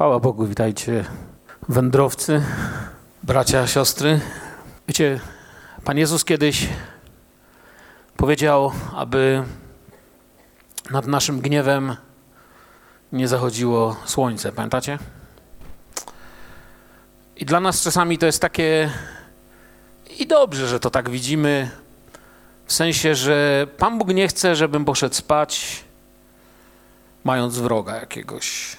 [0.00, 1.04] Chwała Bogu, witajcie
[1.68, 2.42] wędrowcy,
[3.22, 4.20] bracia, siostry.
[4.88, 5.20] Wiecie,
[5.84, 6.68] Pan Jezus kiedyś
[8.16, 9.42] powiedział, aby
[10.90, 11.96] nad naszym gniewem
[13.12, 14.52] nie zachodziło słońce.
[14.52, 14.98] Pamiętacie?
[17.36, 18.90] I dla nas czasami to jest takie
[20.18, 21.70] i dobrze, że to tak widzimy,
[22.66, 25.84] w sensie, że Pan Bóg nie chce, żebym poszedł spać,
[27.24, 28.76] mając wroga jakiegoś.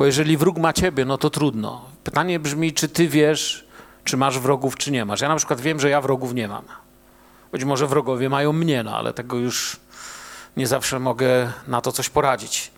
[0.00, 1.84] Bo jeżeli wróg ma ciebie, no to trudno.
[2.04, 3.66] Pytanie brzmi, czy ty wiesz,
[4.04, 5.20] czy masz wrogów, czy nie masz.
[5.20, 6.64] Ja na przykład wiem, że ja wrogów nie mam.
[7.52, 9.76] Być może wrogowie mają mnie, no ale tego już
[10.56, 12.70] nie zawsze mogę na to coś poradzić.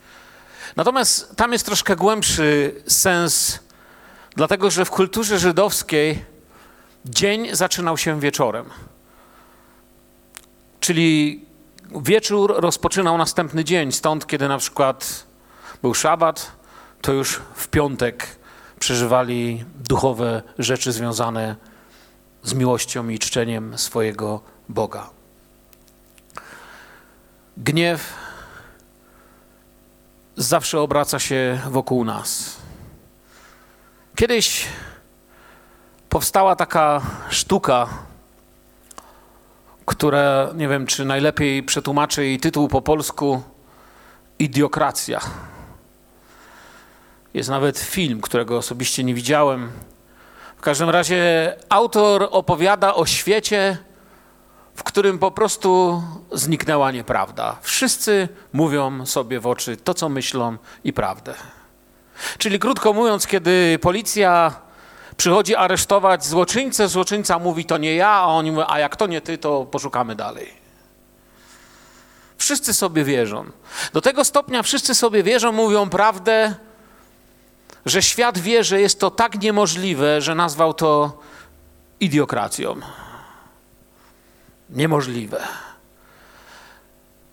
[0.77, 3.59] Natomiast tam jest troszkę głębszy sens,
[4.37, 6.25] dlatego że w kulturze żydowskiej
[7.05, 8.67] dzień zaczynał się wieczorem.
[10.81, 11.45] Czyli
[12.03, 15.27] wieczór rozpoczynał następny dzień, stąd kiedy na przykład
[15.83, 16.62] był szabat,
[17.03, 18.37] to już w piątek
[18.79, 21.57] przeżywali duchowe rzeczy związane
[22.43, 25.11] z miłością i czczeniem swojego Boga.
[27.57, 28.15] Gniew
[30.37, 32.57] zawsze obraca się wokół nas.
[34.17, 34.67] Kiedyś
[36.09, 37.89] powstała taka sztuka,
[39.87, 43.43] która nie wiem, czy najlepiej przetłumaczy jej tytuł po polsku
[44.39, 45.21] Idiokracja.
[47.35, 49.71] Jest nawet film, którego osobiście nie widziałem.
[50.57, 53.79] W każdym razie autor opowiada o świecie,
[54.75, 57.57] w którym po prostu zniknęła nieprawda.
[57.63, 61.35] Wszyscy mówią sobie w oczy to, co myślą i prawdę.
[62.39, 64.55] Czyli krótko mówiąc, kiedy policja
[65.17, 69.21] przychodzi aresztować złoczyńcę, złoczyńca mówi to nie ja, a oni mówią, a jak to nie
[69.21, 70.49] ty, to poszukamy dalej.
[72.39, 73.45] Wszyscy sobie wierzą.
[73.93, 76.55] Do tego stopnia wszyscy sobie wierzą, mówią prawdę,
[77.87, 81.21] że świat wie, że jest to tak niemożliwe, że nazwał to
[82.01, 82.77] idiokracją.
[84.71, 85.41] Niemożliwe.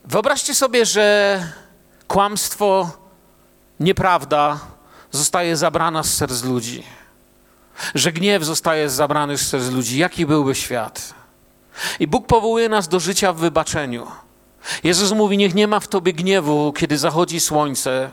[0.06, 1.44] Wyobraźcie sobie, że
[2.08, 2.92] kłamstwo,
[3.80, 4.60] nieprawda
[5.12, 6.84] zostaje zabrana z serc ludzi.
[7.96, 9.98] Że gniew zostaje zabrany z serc ludzi.
[9.98, 11.14] Jaki byłby świat?
[12.00, 14.08] I Bóg powołuje nas do życia w wybaczeniu.
[14.84, 18.12] Jezus mówi: Niech nie ma w tobie gniewu, kiedy zachodzi słońce,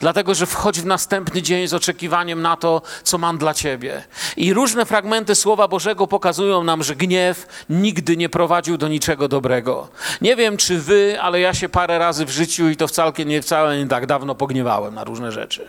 [0.00, 4.04] Dlatego, że wchodź w następny dzień z oczekiwaniem na to, co mam dla ciebie.
[4.36, 9.88] I różne fragmenty Słowa Bożego pokazują nam, że gniew nigdy nie prowadził do niczego dobrego.
[10.20, 13.42] Nie wiem, czy wy, ale ja się parę razy w życiu i to wcale nie,
[13.42, 15.68] wcale nie tak dawno pogniewałem na różne rzeczy.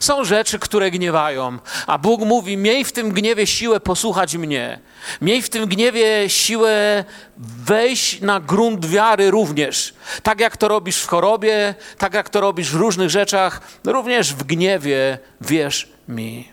[0.00, 4.80] Są rzeczy, które gniewają, a Bóg mówi: Miej w tym gniewie siłę posłuchać mnie.
[5.20, 7.04] Miej w tym gniewie siłę
[7.36, 9.94] wejść na grunt wiary również.
[10.22, 14.44] Tak jak to robisz w chorobie, tak jak to robisz w różnych rzeczach, również w
[14.44, 16.48] gniewie wierz mi.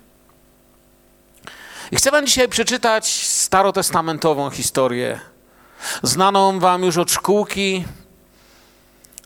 [1.91, 5.19] I chcę Wam dzisiaj przeczytać starotestamentową historię,
[6.03, 7.85] znaną Wam już od szkółki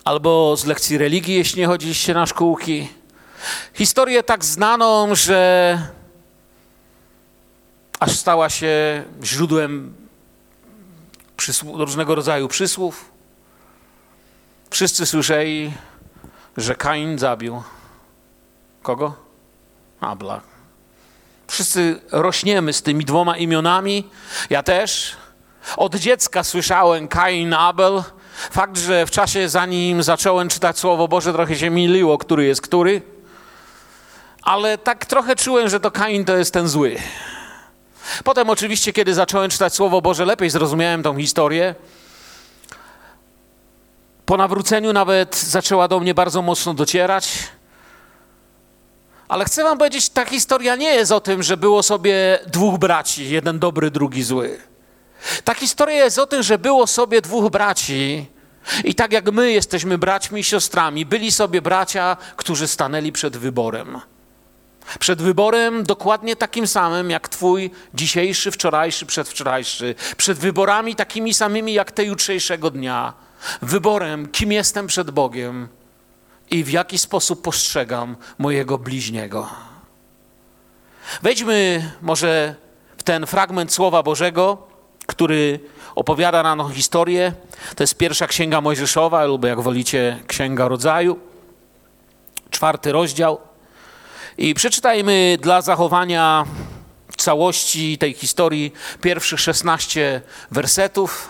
[0.06, 2.99] albo z lekcji religii, jeśli nie chodziliście na szkółki.
[3.74, 5.82] Historię tak znaną, że
[8.00, 9.94] aż stała się źródłem
[11.74, 13.12] różnego rodzaju przysłów.
[14.70, 15.74] Wszyscy słyszeli,
[16.58, 17.64] że Kain zabił
[18.84, 19.16] kogo?
[20.02, 20.42] Abla.
[21.48, 24.10] Wszyscy rośniemy z tymi dwoma imionami.
[24.50, 25.18] Ja też.
[25.78, 28.04] Od dziecka słyszałem Kain, Abel.
[28.52, 33.02] Fakt, że w czasie zanim zacząłem czytać Słowo Boże, trochę się miliło, który jest który
[34.42, 36.96] ale tak trochę czułem, że to Kain to jest ten zły.
[38.24, 41.76] Potem oczywiście, kiedy zacząłem czytać Słowo Boże, lepiej zrozumiałem tą historię.
[44.26, 47.30] Po nawróceniu nawet zaczęła do mnie bardzo mocno docierać.
[49.28, 53.30] Ale chcę wam powiedzieć, ta historia nie jest o tym, że było sobie dwóch braci,
[53.30, 54.60] jeden dobry, drugi zły.
[55.44, 58.26] Ta historia jest o tym, że było sobie dwóch braci
[58.84, 64.02] i tak jak my jesteśmy braćmi i siostrami, byli sobie bracia, którzy stanęli przed wyborem.
[65.00, 69.96] Przed wyborem dokładnie takim samym jak Twój dzisiejszy, wczorajszy, przedwczorajszy.
[70.18, 73.14] Przed wyborami takimi samymi jak te jutrzejszego dnia.
[73.62, 75.68] Wyborem, kim jestem przed Bogiem
[76.52, 79.50] i w jaki sposób postrzegam mojego bliźniego.
[81.22, 82.56] Wejdźmy może
[82.98, 84.68] w ten fragment Słowa Bożego,
[85.08, 85.60] który
[85.96, 87.34] opowiada nam historię.
[87.76, 91.20] To jest pierwsza księga Mojżeszowa, lub jak wolicie, księga rodzaju,
[92.50, 93.49] czwarty rozdział.
[94.42, 96.46] I przeczytajmy dla zachowania
[97.18, 100.22] całości tej historii pierwszych 16
[100.52, 101.30] wersetów.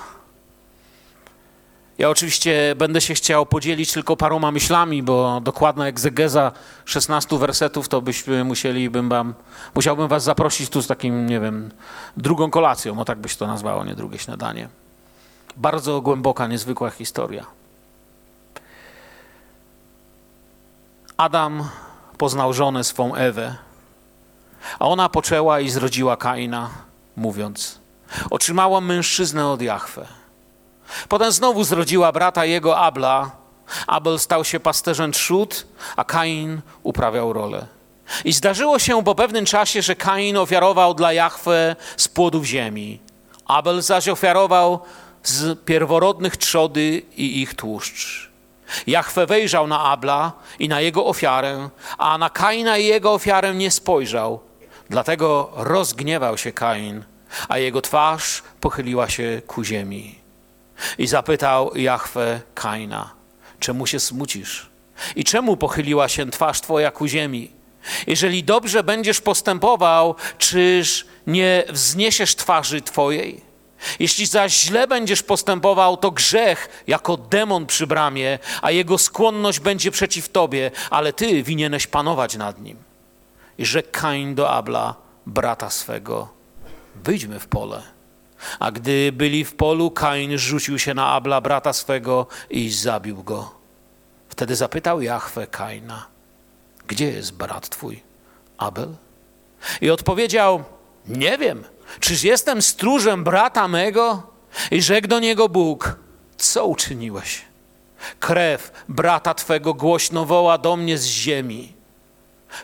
[1.97, 6.51] Ja oczywiście będę się chciał podzielić tylko paroma myślami, bo dokładna egzegeza
[6.85, 9.33] 16 wersetów to byśmy musieli, bym wam,
[9.75, 11.71] musiałbym was zaprosić tu z takim, nie wiem,
[12.17, 14.69] drugą kolacją, o tak byś to nazwało, nie drugie śniadanie.
[15.57, 17.45] Bardzo głęboka, niezwykła historia.
[21.17, 21.69] Adam
[22.19, 23.56] poznał żonę swą Ewę,
[24.80, 26.69] a ona poczęła i zrodziła Kaina,
[27.16, 27.80] mówiąc:
[28.30, 30.06] Otrzymałam mężczyznę od Jahwe.
[31.10, 33.31] Potem znowu zrodziła brata jego Abla.
[33.88, 37.66] Abel stał się pasterzem trzód, a Kain uprawiał rolę.
[38.25, 43.00] I zdarzyło się po pewnym czasie, że Kain ofiarował dla Jahwe z płodów ziemi.
[43.45, 44.80] Abel zaś ofiarował
[45.24, 48.28] z pierworodnych trzody i ich tłuszcz.
[48.88, 53.71] Jahwe wejrzał na Abla i na jego ofiarę, a na Kaina i jego ofiarę nie
[53.71, 54.39] spojrzał.
[54.89, 57.04] Dlatego rozgniewał się Kain,
[57.50, 60.19] a jego twarz pochyliła się ku ziemi.
[60.98, 63.12] I zapytał Jahwe Kaina,
[63.60, 64.69] czemu się smucisz?
[65.15, 67.51] I czemu pochyliła się twarz twoja ku ziemi?
[68.07, 73.49] Jeżeli dobrze będziesz postępował, czyż nie wzniesiesz twarzy twojej?
[73.99, 79.91] Jeśli zaś źle będziesz postępował, to grzech jako demon przy bramie, a jego skłonność będzie
[79.91, 82.77] przeciw tobie, ale ty winieneś panować nad nim.
[83.57, 84.95] I rzekł Kain do Abla,
[85.25, 86.27] brata swego,
[86.95, 87.81] wyjdźmy w pole.
[88.59, 93.51] A gdy byli w polu, Kain rzucił się na Abla, brata swego, i zabił go.
[94.29, 96.07] Wtedy zapytał Jahwe Kaina,
[96.87, 98.03] gdzie jest brat twój,
[98.57, 98.95] Abel?
[99.81, 100.63] I odpowiedział,
[101.07, 101.63] nie wiem,
[102.00, 104.24] czyż jestem stróżem brata mego?
[104.71, 105.95] I rzekł do niego Bóg,
[106.38, 107.41] co uczyniłeś?
[108.19, 111.80] Krew brata twego głośno woła do mnie z ziemi.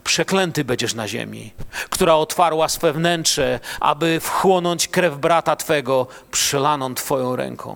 [0.04, 1.54] Przeklęty będziesz na ziemi,
[1.90, 7.76] która otwarła swe wnętrze, aby wchłonąć krew brata Twego, przelaną Twoją ręką.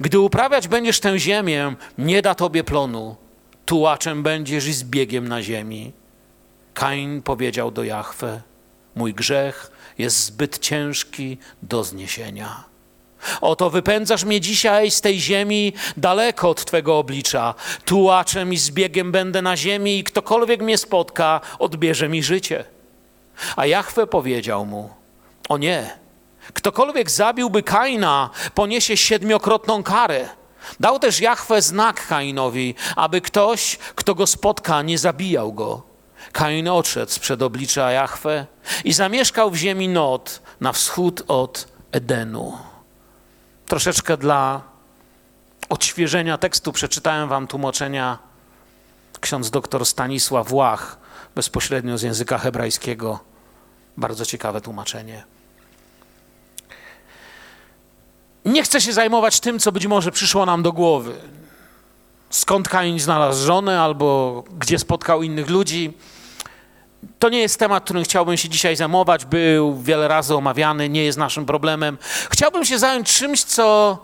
[0.00, 3.16] Gdy uprawiać będziesz tę ziemię, nie da Tobie plonu,
[3.66, 5.92] tułaczem będziesz i zbiegiem na ziemi.
[6.74, 8.42] Kain powiedział do Jahwe,
[8.94, 12.64] mój grzech jest zbyt ciężki do zniesienia.
[13.40, 17.54] Oto wypędzasz mnie dzisiaj z tej ziemi daleko od Twego oblicza.
[17.84, 22.64] Tułaczem i zbiegiem będę na ziemi i ktokolwiek mnie spotka, odbierze mi życie.
[23.56, 24.90] A Jahwe powiedział mu,
[25.48, 25.98] o nie,
[26.54, 30.28] ktokolwiek zabiłby Kaina, poniesie siedmiokrotną karę.
[30.80, 35.95] Dał też Jahwe znak Kainowi, aby ktoś, kto go spotka, nie zabijał go.
[36.32, 38.46] Kain odszedł przed oblicza Jahwe
[38.84, 42.58] i zamieszkał w ziemi Not, na wschód od Edenu.
[43.66, 44.62] Troszeczkę dla
[45.68, 48.18] odświeżenia tekstu przeczytałem wam tłumaczenia
[49.20, 50.98] ksiądz doktor Stanisław Łach,
[51.34, 53.20] bezpośrednio z języka hebrajskiego.
[53.96, 55.24] Bardzo ciekawe tłumaczenie.
[58.44, 61.14] Nie chcę się zajmować tym, co być może przyszło nam do głowy.
[62.30, 65.92] Skąd Kain znalazł żonę, albo gdzie spotkał innych ludzi.
[67.18, 69.24] To nie jest temat, którym chciałbym się dzisiaj zajmować.
[69.24, 71.98] Był wiele razy omawiany, nie jest naszym problemem.
[72.30, 73.98] Chciałbym się zająć czymś, co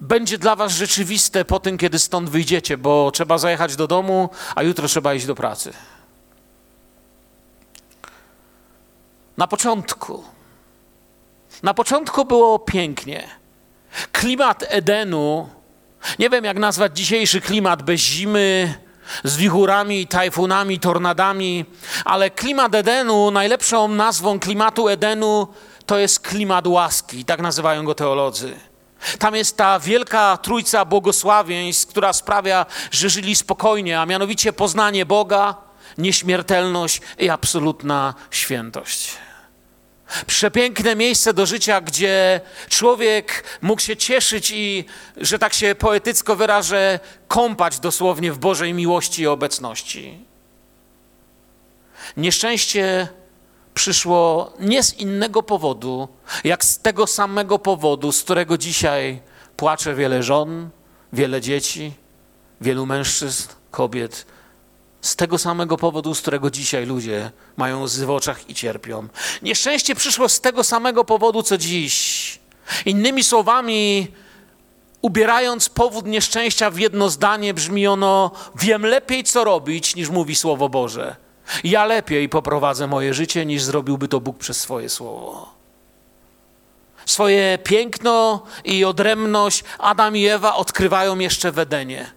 [0.00, 4.62] będzie dla Was rzeczywiste po tym, kiedy stąd wyjdziecie, bo trzeba zajechać do domu, a
[4.62, 5.72] jutro trzeba iść do pracy.
[9.36, 10.24] Na początku,
[11.62, 13.28] na początku było pięknie.
[14.12, 15.48] Klimat Edenu,
[16.18, 18.74] nie wiem jak nazwać dzisiejszy klimat bez zimy,
[19.24, 21.64] z wichurami, tajfunami, tornadami,
[22.04, 25.48] ale klimat Edenu, najlepszą nazwą klimatu Edenu
[25.86, 28.56] to jest klimat łaski, tak nazywają go teolodzy.
[29.18, 35.54] Tam jest ta wielka trójca błogosławieństw, która sprawia, że żyli spokojnie, a mianowicie poznanie Boga,
[35.98, 39.16] nieśmiertelność i absolutna świętość.
[40.26, 44.84] Przepiękne miejsce do życia, gdzie człowiek mógł się cieszyć i,
[45.16, 50.24] że tak się poetycko wyrażę, kąpać dosłownie w Bożej miłości i obecności.
[52.16, 53.08] Nieszczęście
[53.74, 56.08] przyszło nie z innego powodu,
[56.44, 59.20] jak z tego samego powodu, z którego dzisiaj
[59.56, 60.70] płacze wiele żon,
[61.12, 61.92] wiele dzieci,
[62.60, 64.26] wielu mężczyzn, kobiet
[65.00, 69.08] z tego samego powodu, z którego dzisiaj ludzie mają łzy w oczach i cierpią.
[69.42, 72.38] Nieszczęście przyszło z tego samego powodu, co dziś.
[72.86, 74.08] Innymi słowami,
[75.02, 80.68] ubierając powód nieszczęścia w jedno zdanie, brzmi ono: Wiem lepiej, co robić, niż mówi Słowo
[80.68, 81.16] Boże.
[81.64, 85.54] Ja lepiej poprowadzę moje życie, niż zrobiłby to Bóg przez swoje słowo.
[87.06, 92.12] Swoje piękno i odrębność Adam i Ewa odkrywają jeszcze w Edenie.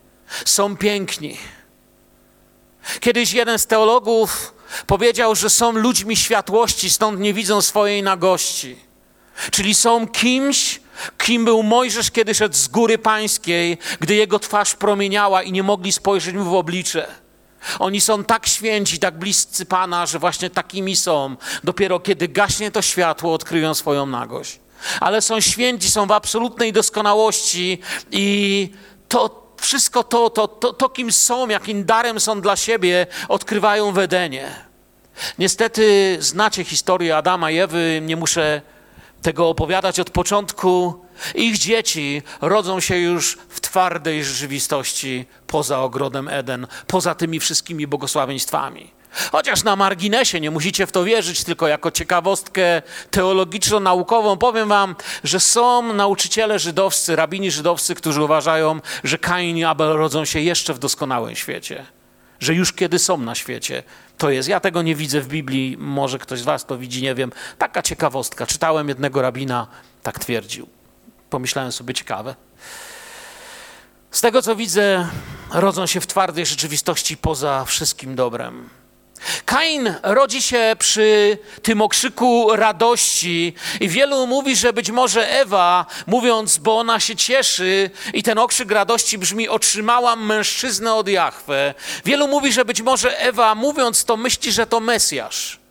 [0.45, 1.37] Są piękni
[2.99, 4.53] Kiedyś jeden z teologów
[4.87, 8.75] powiedział, że są ludźmi światłości, stąd nie widzą swojej nagości.
[9.51, 10.81] Czyli są kimś,
[11.17, 15.91] Kim był Mojżesz, kiedy szedł z góry pańskiej, gdy jego twarz promieniała i nie mogli
[15.91, 17.07] spojrzeć mu w oblicze?
[17.79, 21.35] Oni są tak święci, tak bliscy Pana, że właśnie takimi są.
[21.63, 24.59] Dopiero kiedy gaśnie to światło, odkryją swoją nagość.
[24.99, 27.79] Ale są święci, są w absolutnej doskonałości
[28.11, 28.69] i
[29.09, 33.97] to wszystko to, to, to, to kim są, jakim darem są dla siebie, odkrywają w
[33.97, 34.55] Edenie.
[35.39, 38.61] Niestety znacie historię Adama i Ewy, nie muszę
[39.21, 41.05] tego opowiadać od początku.
[41.35, 48.92] Ich dzieci rodzą się już w twardej rzeczywistości poza ogrodem Eden, poza tymi wszystkimi błogosławieństwami.
[49.31, 55.39] Chociaż na marginesie, nie musicie w to wierzyć, tylko jako ciekawostkę teologiczno-naukową powiem wam, że
[55.39, 60.79] są nauczyciele żydowscy, rabini żydowscy, którzy uważają, że Kain i Abel rodzą się jeszcze w
[60.79, 61.85] doskonałym świecie.
[62.39, 63.83] Że już kiedy są na świecie,
[64.17, 64.49] to jest.
[64.49, 67.31] Ja tego nie widzę w Biblii, może ktoś z was to widzi, nie wiem.
[67.57, 68.45] Taka ciekawostka.
[68.45, 69.67] Czytałem jednego rabina,
[70.03, 70.67] tak twierdził.
[71.29, 72.35] Pomyślałem sobie, ciekawe.
[74.11, 75.07] Z tego co widzę,
[75.51, 78.69] rodzą się w twardej rzeczywistości poza wszystkim dobrem.
[79.45, 86.57] Kain rodzi się przy tym okrzyku radości i wielu mówi, że być może Ewa, mówiąc,
[86.57, 91.73] bo ona się cieszy i ten okrzyk radości brzmi otrzymałam mężczyznę od Jahwe.
[92.05, 95.62] Wielu mówi, że być może Ewa, mówiąc to, myśli, że to Mesjasz.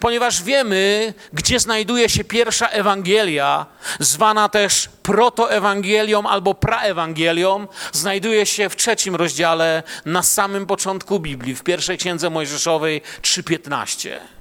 [0.00, 3.66] Ponieważ wiemy, gdzie znajduje się pierwsza Ewangelia,
[4.00, 11.62] zwana też protoewangelią albo praewangelią, znajduje się w trzecim rozdziale na samym początku Biblii, w
[11.62, 14.33] pierwszej księdze Mojżeszowej 3:15.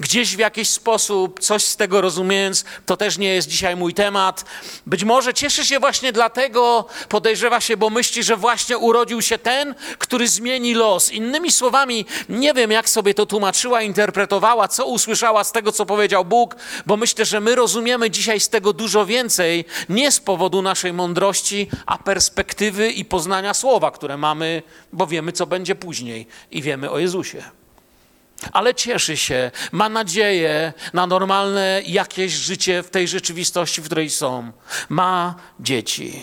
[0.00, 4.44] Gdzieś w jakiś sposób, coś z tego rozumiejąc, to też nie jest dzisiaj mój temat.
[4.86, 9.74] Być może cieszy się właśnie dlatego, podejrzewa się, bo myśli, że właśnie urodził się ten,
[9.98, 11.12] który zmieni los.
[11.12, 16.24] Innymi słowami, nie wiem, jak sobie to tłumaczyła, interpretowała, co usłyszała z tego, co powiedział
[16.24, 20.92] Bóg, bo myślę, że my rozumiemy dzisiaj z tego dużo więcej, nie z powodu naszej
[20.92, 24.62] mądrości, a perspektywy i poznania słowa, które mamy,
[24.92, 27.65] bo wiemy, co będzie później i wiemy o Jezusie
[28.52, 34.52] ale cieszy się, ma nadzieję na normalne jakieś życie w tej rzeczywistości, w której są.
[34.88, 36.22] Ma dzieci.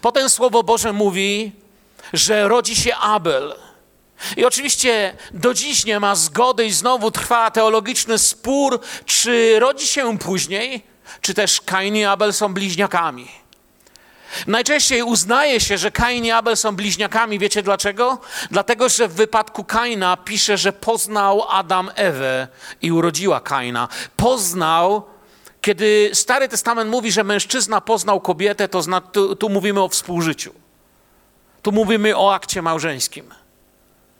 [0.00, 1.52] Potem Słowo Boże mówi,
[2.12, 3.54] że rodzi się Abel.
[4.36, 10.18] I oczywiście do dziś nie ma zgody i znowu trwa teologiczny spór, czy rodzi się
[10.18, 10.82] później,
[11.20, 13.43] czy też Kain i Abel są bliźniakami.
[14.46, 17.38] Najczęściej uznaje się, że Kain i Abel są bliźniakami.
[17.38, 18.18] Wiecie dlaczego?
[18.50, 22.48] Dlatego, że w wypadku Kaina pisze, że poznał Adam Ewę
[22.82, 23.88] i urodziła Kaina.
[24.16, 25.02] Poznał,
[25.60, 30.54] kiedy Stary Testament mówi, że mężczyzna poznał kobietę, to zna, tu, tu mówimy o współżyciu.
[31.62, 33.43] Tu mówimy o akcie małżeńskim.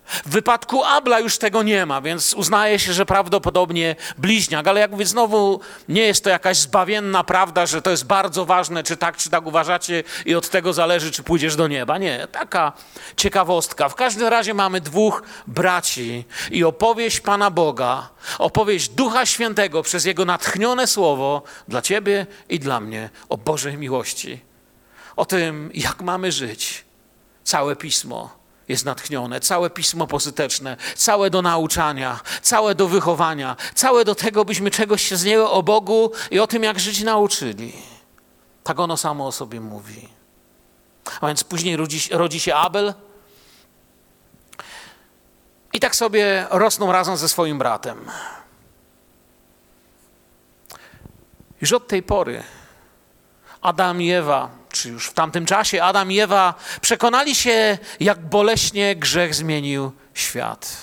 [0.06, 4.90] W wypadku Abla już tego nie ma, więc uznaje się, że prawdopodobnie bliźniak, ale jak
[4.90, 9.16] mówię, znowu nie jest to jakaś zbawienna prawda, że to jest bardzo ważne, czy tak,
[9.16, 11.98] czy tak uważacie i od tego zależy, czy pójdziesz do nieba.
[11.98, 12.72] Nie, taka
[13.16, 13.88] ciekawostka.
[13.88, 18.08] W każdym razie mamy dwóch braci i opowieść Pana Boga,
[18.38, 24.40] opowieść Ducha Świętego przez Jego natchnione słowo dla Ciebie i dla mnie o Bożej miłości,
[25.16, 26.84] o tym, jak mamy żyć.
[27.44, 34.14] Całe Pismo jest natchnione, całe pismo pozyteczne, całe do nauczania, całe do wychowania, całe do
[34.14, 37.72] tego, byśmy czegoś się z niego o Bogu i o tym, jak żyć nauczyli.
[38.64, 40.08] Tak ono samo o sobie mówi.
[41.20, 42.94] A więc później rodzi, rodzi się Abel
[45.72, 48.10] i tak sobie rosną razem ze swoim bratem.
[51.60, 52.42] Już od tej pory
[53.60, 58.96] Adam i Ewa czy już w tamtym czasie Adam i Ewa przekonali się, jak boleśnie
[58.96, 60.76] grzech zmienił świat.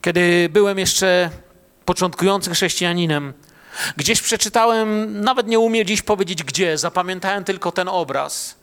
[0.00, 1.30] Kiedy byłem jeszcze
[1.84, 3.32] początkującym chrześcijaninem,
[3.96, 8.56] gdzieś przeczytałem, nawet nie umiem dziś powiedzieć gdzie, zapamiętałem tylko ten obraz,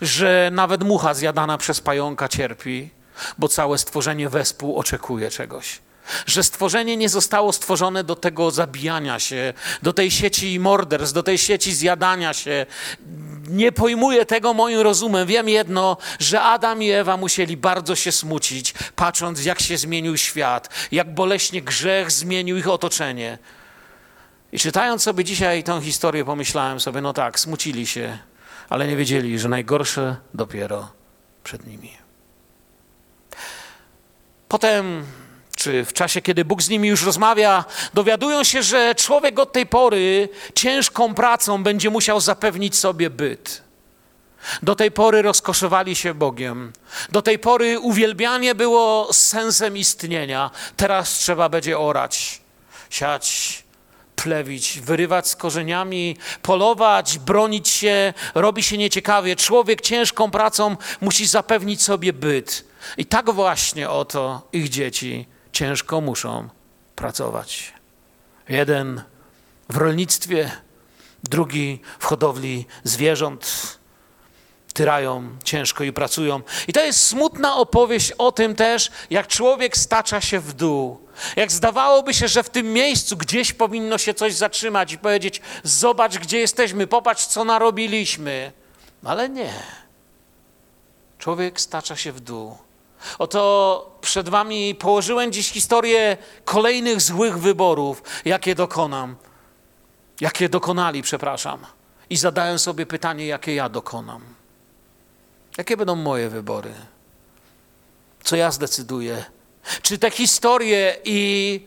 [0.00, 2.90] że nawet mucha zjadana przez pająka cierpi,
[3.38, 5.80] bo całe stworzenie wespół oczekuje czegoś.
[6.26, 11.38] Że stworzenie nie zostało stworzone do tego zabijania się, do tej sieci morderstw, do tej
[11.38, 12.66] sieci zjadania się.
[13.48, 15.26] Nie pojmuję tego moim rozumem.
[15.26, 20.68] Wiem jedno, że Adam i Ewa musieli bardzo się smucić, patrząc, jak się zmienił świat,
[20.92, 23.38] jak boleśnie grzech zmienił ich otoczenie.
[24.52, 28.18] I czytając sobie dzisiaj tę historię, pomyślałem sobie, no tak, smucili się,
[28.68, 30.92] ale nie wiedzieli, że najgorsze dopiero
[31.44, 31.92] przed nimi.
[34.48, 35.04] Potem
[35.58, 39.66] czy w czasie, kiedy Bóg z nimi już rozmawia, dowiadują się, że człowiek od tej
[39.66, 43.62] pory ciężką pracą będzie musiał zapewnić sobie byt.
[44.62, 46.72] Do tej pory rozkoszowali się Bogiem.
[47.12, 50.50] Do tej pory uwielbianie było sensem istnienia.
[50.76, 52.40] Teraz trzeba będzie orać,
[52.90, 53.64] siać,
[54.16, 59.36] plewić, wyrywać z korzeniami, polować, bronić się, robi się nieciekawie.
[59.36, 62.64] Człowiek ciężką pracą musi zapewnić sobie byt.
[62.96, 65.26] I tak właśnie oto ich dzieci
[65.58, 66.48] ciężko muszą
[66.96, 67.72] pracować.
[68.48, 69.02] Jeden
[69.68, 70.50] w rolnictwie,
[71.24, 73.78] drugi w hodowli zwierząt.
[74.74, 76.40] Tyrają ciężko i pracują.
[76.68, 81.08] I to jest smutna opowieść o tym też, jak człowiek stacza się w dół.
[81.36, 86.18] Jak zdawałoby się, że w tym miejscu gdzieś powinno się coś zatrzymać i powiedzieć: Zobacz,
[86.18, 88.52] gdzie jesteśmy, popatrz, co narobiliśmy.
[89.04, 89.52] Ale nie.
[91.18, 92.67] Człowiek stacza się w dół.
[93.18, 99.16] Oto przed Wami położyłem dziś historię kolejnych złych wyborów, jakie dokonam.
[100.20, 101.66] Jakie dokonali, przepraszam.
[102.10, 104.22] I zadaję sobie pytanie, jakie ja dokonam.
[105.58, 106.74] Jakie będą moje wybory?
[108.22, 109.24] Co ja zdecyduję?
[109.82, 111.60] Czy te historie i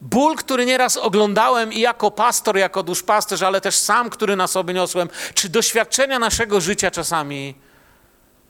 [0.00, 4.74] ból, który nieraz oglądałem i jako pastor, jako duszpasterz, ale też sam, który na sobie
[4.74, 7.54] niosłem, czy doświadczenia naszego życia czasami,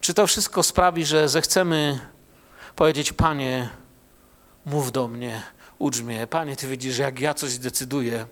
[0.00, 2.00] czy to wszystko sprawi, że zechcemy
[2.76, 3.70] powiedzieć: Panie,
[4.66, 5.42] mów do mnie,
[5.78, 6.26] ucz mnie.
[6.26, 8.26] Panie, Ty widzisz, jak ja coś zdecyduję.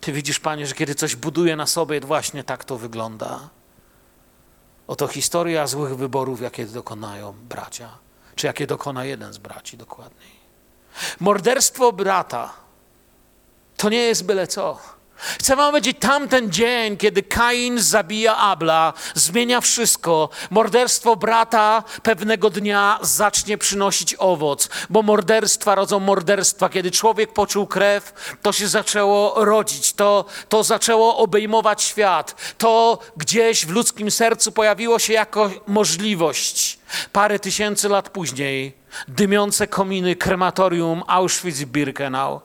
[0.00, 3.48] Ty widzisz, Panie, że kiedy coś buduję na sobie, właśnie tak to wygląda.
[4.86, 7.98] Oto historia złych wyborów, jakie dokonają bracia,
[8.34, 10.36] czy jakie dokona jeden z braci dokładniej.
[11.20, 12.52] Morderstwo brata
[13.76, 14.95] to nie jest byle co.
[15.16, 20.28] Chcę wam powiedzieć, tamten dzień, kiedy Kain zabija Abla, zmienia wszystko.
[20.50, 26.68] Morderstwo brata pewnego dnia zacznie przynosić owoc, bo morderstwa rodzą morderstwa.
[26.68, 32.54] Kiedy człowiek poczuł krew, to się zaczęło rodzić, to, to zaczęło obejmować świat.
[32.58, 36.78] To gdzieś w ludzkim sercu pojawiło się jako możliwość.
[37.12, 38.74] Parę tysięcy lat później
[39.08, 42.40] dymiące kominy krematorium Auschwitz-Birkenau,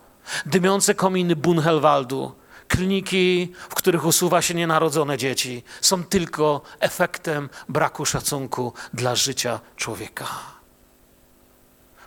[0.45, 2.31] dymiące kominy Bunhelwaldu,
[2.71, 10.25] kliniki, w których usuwa się nienarodzone dzieci, są tylko efektem braku szacunku dla życia człowieka.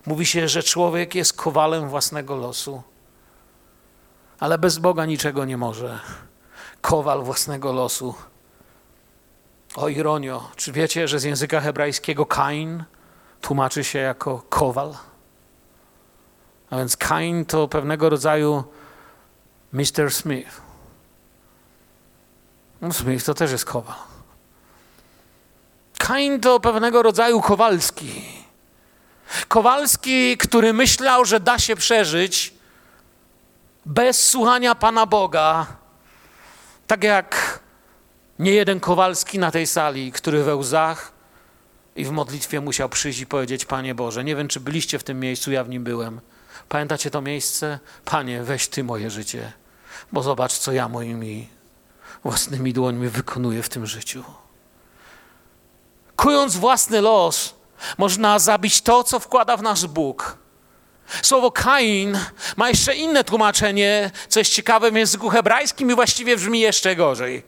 [0.06, 2.82] Mówi się, że człowiek jest kowalem własnego losu,
[4.40, 6.00] ale bez Boga niczego nie może.
[6.80, 8.14] Kowal własnego losu.
[9.76, 12.84] O ironio, czy wiecie, że z języka hebrajskiego Kain
[13.40, 14.94] tłumaczy się jako kowal?
[16.70, 18.64] A więc Kain to pewnego rodzaju
[19.74, 20.10] Mr.
[20.10, 20.60] Smith.
[22.80, 23.96] No, Smith to też jest kowal.
[25.98, 28.24] Kain to pewnego rodzaju Kowalski.
[29.48, 32.54] Kowalski, który myślał, że da się przeżyć
[33.86, 35.66] bez słuchania Pana Boga,
[36.86, 37.60] tak jak
[38.38, 41.12] nie jeden Kowalski na tej sali, który we łzach
[41.96, 45.20] i w modlitwie musiał przyjść i powiedzieć: Panie Boże, nie wiem, czy byliście w tym
[45.20, 46.20] miejscu, ja w nim byłem.
[46.68, 47.78] Pamiętacie to miejsce?
[48.04, 49.63] Panie, weź Ty moje życie
[50.12, 51.48] bo zobacz, co ja moimi
[52.24, 54.24] własnymi dłońmi wykonuję w tym życiu.
[56.16, 57.54] Kując własny los,
[57.98, 60.38] można zabić to, co wkłada w nas Bóg.
[61.22, 62.18] Słowo Kain
[62.56, 67.42] ma jeszcze inne tłumaczenie, co jest ciekawe w języku hebrajskim i właściwie brzmi jeszcze gorzej.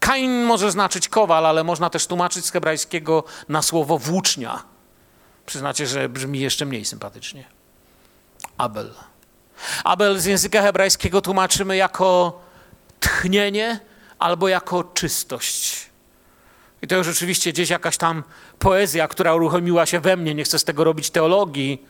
[0.00, 4.62] Kain może znaczyć kowal, ale można też tłumaczyć z hebrajskiego na słowo włócznia.
[5.46, 7.44] Przyznacie, że brzmi jeszcze mniej sympatycznie.
[8.58, 8.94] Abel.
[9.84, 12.40] Abel z języka hebrajskiego tłumaczymy jako
[13.00, 13.80] tchnienie
[14.18, 15.90] albo jako czystość.
[16.82, 18.24] I to już rzeczywiście gdzieś jakaś tam
[18.58, 21.86] poezja, która uruchomiła się we mnie, nie chcę z tego robić teologii,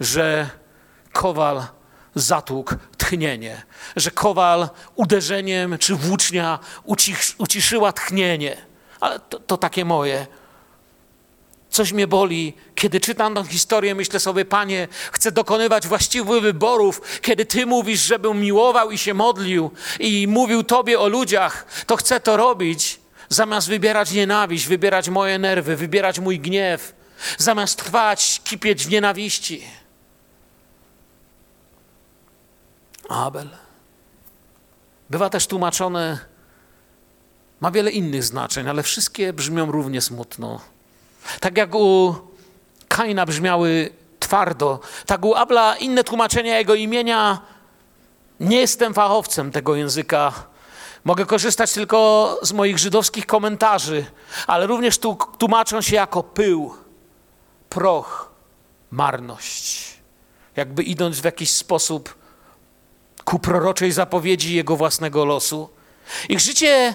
[0.00, 0.50] że
[1.12, 1.62] kowal
[2.14, 3.62] zatłukł tchnienie,
[3.96, 8.56] że kowal uderzeniem czy włócznia ucisz, uciszyła tchnienie.
[9.00, 10.26] Ale to, to takie moje.
[11.70, 17.20] Coś mnie boli, kiedy czytam tę historię, myślę sobie, Panie, chcę dokonywać właściwych wyborów.
[17.22, 22.20] Kiedy Ty mówisz, żebym miłował i się modlił i mówił Tobie o ludziach, to chcę
[22.20, 26.94] to robić, zamiast wybierać nienawiść, wybierać moje nerwy, wybierać mój gniew,
[27.38, 29.64] zamiast trwać, kipieć w nienawiści.
[33.08, 33.48] Abel.
[35.10, 36.18] Bywa też tłumaczone,
[37.60, 40.60] ma wiele innych znaczeń, ale wszystkie brzmią równie smutno.
[41.40, 42.14] Tak jak u
[42.88, 47.40] Kaina brzmiały twardo, tak u Abla inne tłumaczenia jego imienia.
[48.40, 50.32] Nie jestem fachowcem tego języka.
[51.04, 54.04] Mogę korzystać tylko z moich żydowskich komentarzy,
[54.46, 56.74] ale również tu tłumaczą się jako pył,
[57.68, 58.32] proch,
[58.90, 59.94] marność.
[60.56, 62.14] Jakby idąc w jakiś sposób
[63.24, 65.68] ku proroczej zapowiedzi jego własnego losu.
[66.28, 66.94] Ich życie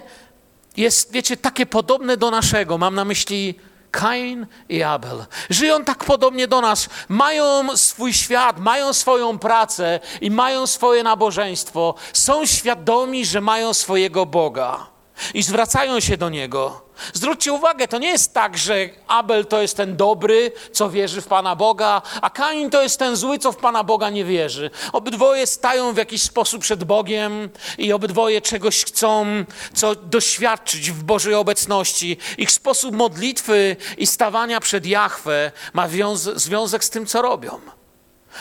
[0.78, 2.78] jest, wiecie, takie podobne do naszego.
[2.78, 3.56] Mam na myśli
[3.96, 5.26] Kain i Abel.
[5.50, 6.90] Żyją tak podobnie do nas.
[7.10, 11.96] Mają swój świat, mają swoją pracę i mają swoje nabożeństwo.
[12.14, 14.88] Są świadomi, że mają swojego Boga
[15.34, 16.85] i zwracają się do Niego.
[17.14, 21.28] Zwróćcie uwagę, to nie jest tak, że Abel to jest ten dobry, co wierzy w
[21.28, 24.70] Pana Boga, a Kain to jest ten zły, co w Pana Boga nie wierzy.
[24.94, 29.26] Obydwoje stają w jakiś sposób przed Bogiem i obydwoje czegoś chcą,
[29.74, 32.18] co doświadczyć w Bożej obecności.
[32.38, 35.88] Ich sposób modlitwy i stawania przed Jahwe ma
[36.36, 37.75] związek z tym, co robią.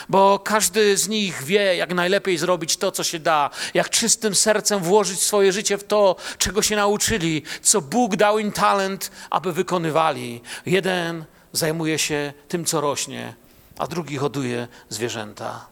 [0.09, 4.79] Bo każdy z nich wie, jak najlepiej zrobić to, co się da, jak czystym sercem
[4.79, 10.41] włożyć swoje życie w to, czego się nauczyli, co Bóg dał im talent, aby wykonywali.
[10.65, 13.33] Jeden zajmuje się tym, co rośnie,
[13.77, 15.65] a drugi hoduje zwierzęta.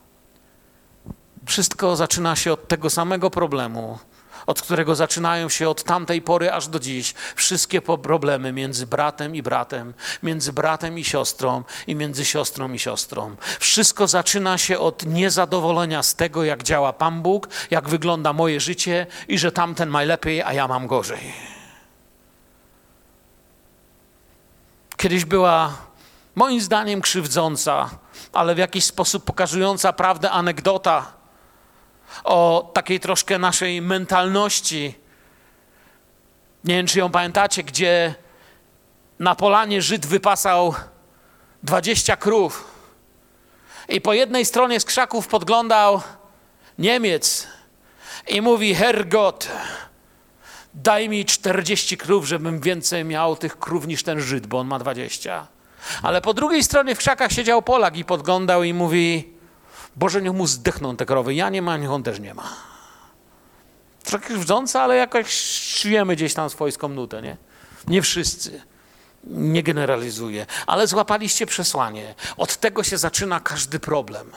[1.46, 4.00] Wszystko zaczyna się od tego samego problemu,
[4.48, 9.42] od którego zaczynają się od tamtej pory aż do dziś wszystkie problemy między bratem i
[9.42, 13.36] bratem, między bratem i siostrą i między siostrą i siostrą.
[13.60, 19.08] Wszystko zaczyna się od niezadowolenia z tego, jak działa Pan Bóg, jak wygląda moje życie
[19.28, 21.34] i że tamten ma lepiej, a ja mam gorzej.
[24.98, 25.78] Kiedyś była
[26.36, 27.90] moim zdaniem krzywdząca,
[28.34, 31.23] ale w jakiś sposób pokazująca prawdę anegdota
[32.24, 34.96] o takiej troszkę naszej mentalności.
[36.64, 38.16] Nie wiem, czy ją pamiętacie, gdzie
[39.20, 40.76] na polanie Żyd wypasał
[41.64, 42.74] 20 krów
[43.90, 46.02] i po jednej stronie z krzaków podglądał
[46.80, 47.48] Niemiec
[48.28, 49.50] i mówi: Herrgott,
[50.74, 54.80] daj mi 40 krów, żebym więcej miał tych krów niż ten Żyd, bo on ma
[54.80, 55.48] 20.
[56.04, 59.33] Ale po drugiej stronie w krzakach siedział Polak i podglądał i mówi:
[59.96, 61.34] Boże, niech mu zdechną te krowy.
[61.34, 62.50] Ja nie mam, niech on też nie ma.
[64.04, 67.38] Trochę krzywdzące, ale jakoś czujemy gdzieś tam swojską nutę, nie?
[67.88, 68.62] Nie wszyscy.
[69.24, 72.16] Nie generalizuję, ale złapaliście przesłanie.
[72.38, 74.32] Od tego się zaczyna każdy problem.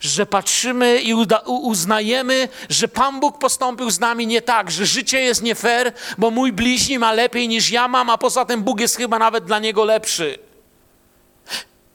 [0.00, 1.14] Że patrzymy i
[1.46, 6.30] uznajemy, że Pan Bóg postąpił z nami nie tak, że życie jest nie fair, bo
[6.30, 9.58] mój bliźni ma lepiej niż ja mam, a poza tym Bóg jest chyba nawet dla
[9.58, 10.38] niego lepszy.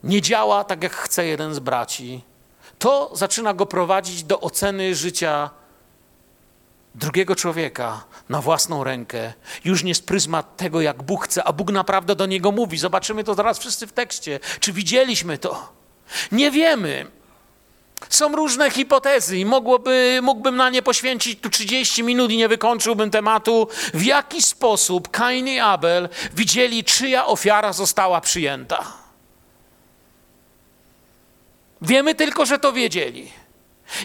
[0.04, 2.29] Nie działa tak, jak chce jeden z braci
[2.80, 5.50] to zaczyna go prowadzić do oceny życia
[6.96, 9.34] drugiego człowieka na własną rękę,
[9.66, 12.78] już nie z pryzmat tego, jak Bóg chce, a Bóg naprawdę do niego mówi.
[12.78, 14.40] Zobaczymy to zaraz wszyscy w tekście.
[14.60, 15.74] Czy widzieliśmy to?
[16.32, 17.08] Nie wiemy.
[18.10, 23.12] Są różne hipotezy i mogłoby, mógłbym na nie poświęcić tu 30 minut i nie wykończyłbym
[23.12, 29.09] tematu, w jaki sposób Kain i Abel widzieli, czyja ofiara została przyjęta.
[31.82, 33.32] Wiemy tylko, że to wiedzieli.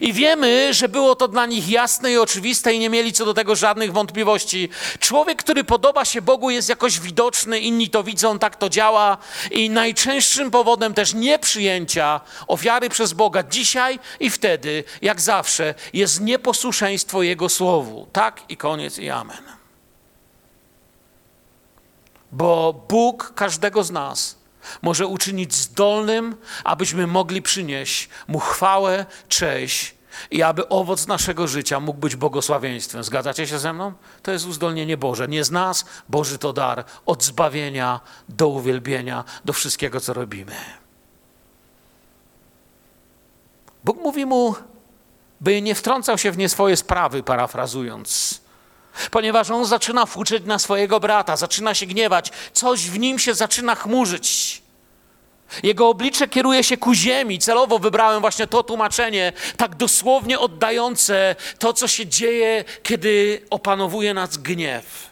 [0.00, 3.34] I wiemy, że było to dla nich jasne i oczywiste i nie mieli co do
[3.34, 4.68] tego żadnych wątpliwości.
[4.98, 9.18] Człowiek, który podoba się Bogu, jest jakoś widoczny, inni to widzą, tak to działa.
[9.50, 17.22] I najczęstszym powodem też nieprzyjęcia ofiary przez Boga dzisiaj i wtedy, jak zawsze, jest nieposłuszeństwo
[17.22, 18.06] Jego słowu.
[18.12, 19.42] Tak i koniec i amen.
[22.32, 24.43] Bo Bóg każdego z nas
[24.82, 29.94] może uczynić zdolnym, abyśmy mogli przynieść Mu chwałę, cześć
[30.30, 33.04] i aby owoc naszego życia mógł być błogosławieństwem.
[33.04, 33.92] Zgadzacie się ze mną?
[34.22, 35.28] To jest uzdolnienie Boże.
[35.28, 36.84] Nie z nas, Boży to dar.
[37.06, 40.54] Od zbawienia do uwielbienia, do wszystkiego, co robimy.
[43.84, 44.54] Bóg mówi mu,
[45.40, 48.40] by nie wtrącał się w nie swoje sprawy, parafrazując.
[49.10, 53.74] Ponieważ on zaczyna fuczyć na swojego brata, zaczyna się gniewać, coś w nim się zaczyna
[53.74, 54.62] chmurzyć.
[55.62, 57.38] Jego oblicze kieruje się ku ziemi.
[57.38, 64.36] Celowo wybrałem właśnie to tłumaczenie, tak dosłownie oddające to, co się dzieje, kiedy opanowuje nas
[64.36, 65.10] gniew.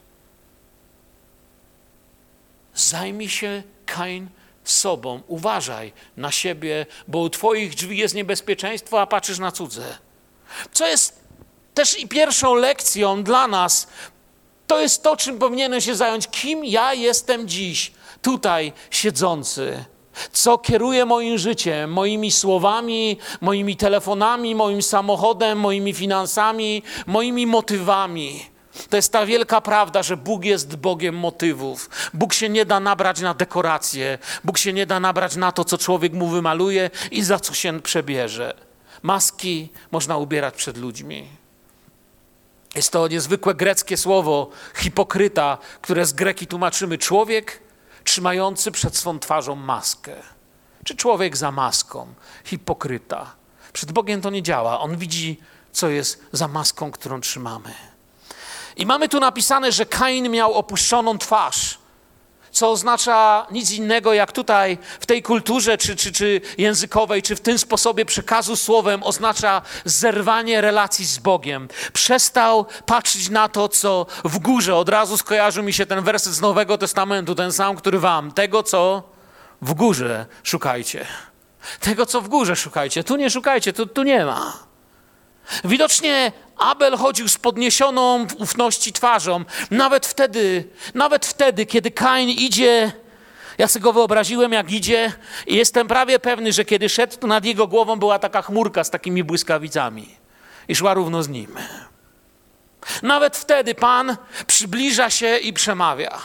[2.74, 4.28] Zajmij się, Kain,
[4.64, 5.22] sobą.
[5.26, 9.98] Uważaj na siebie, bo u Twoich drzwi jest niebezpieczeństwo, a patrzysz na cudze.
[10.72, 11.21] Co jest
[11.74, 13.86] też i pierwszą lekcją dla nas,
[14.66, 16.28] to jest to, czym powinienem się zająć.
[16.28, 19.84] Kim ja jestem dziś, tutaj siedzący?
[20.32, 28.46] Co kieruje moim życiem, moimi słowami, moimi telefonami, moim samochodem, moimi finansami, moimi motywami?
[28.90, 31.90] To jest ta wielka prawda, że Bóg jest Bogiem motywów.
[32.14, 35.78] Bóg się nie da nabrać na dekoracje, Bóg się nie da nabrać na to, co
[35.78, 38.54] człowiek mu wymaluje i za co się przebierze.
[39.02, 41.41] Maski można ubierać przed ludźmi.
[42.74, 47.62] Jest to niezwykłe greckie słowo hipokryta, które z greki tłumaczymy człowiek
[48.04, 50.14] trzymający przed swą twarzą maskę.
[50.84, 53.34] Czy człowiek za maską, hipokryta.
[53.72, 54.80] Przed Bogiem to nie działa.
[54.80, 55.40] On widzi,
[55.72, 57.74] co jest za maską, którą trzymamy.
[58.76, 61.78] I mamy tu napisane, że Kain miał opuszczoną twarz.
[62.52, 67.40] Co oznacza nic innego jak tutaj w tej kulturze, czy, czy, czy językowej, czy w
[67.40, 71.68] tym sposobie przekazu słowem, oznacza zerwanie relacji z Bogiem.
[71.92, 74.76] Przestał patrzeć na to, co w górze.
[74.76, 78.32] Od razu skojarzył mi się ten werset z Nowego Testamentu, ten sam, który wam.
[78.32, 79.02] Tego, co
[79.62, 81.06] w górze szukajcie.
[81.80, 83.04] Tego, co w górze szukajcie.
[83.04, 84.52] Tu nie szukajcie, tu, tu nie ma.
[85.64, 89.44] Widocznie Abel chodził z podniesioną w ufności twarzą.
[89.70, 92.92] Nawet wtedy, nawet wtedy, kiedy Kain idzie,
[93.58, 95.12] ja sobie go wyobraziłem, jak idzie,
[95.46, 98.90] i jestem prawie pewny, że kiedy szedł, to nad jego głową była taka chmurka z
[98.90, 100.16] takimi błyskawicami
[100.68, 101.56] i szła równo z nim.
[103.02, 106.18] Nawet wtedy Pan przybliża się i przemawia.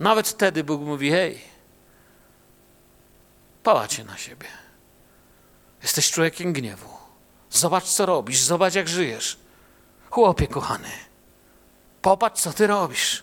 [0.00, 1.38] Nawet wtedy Bóg mówi: Hej,
[3.62, 4.46] pałacie na siebie.
[5.82, 6.97] Jesteś człowiekiem gniewu.
[7.50, 9.36] Zobacz, co robisz, zobacz, jak żyjesz.
[10.10, 10.88] Chłopie kochany,
[12.02, 13.22] popatrz, co ty robisz.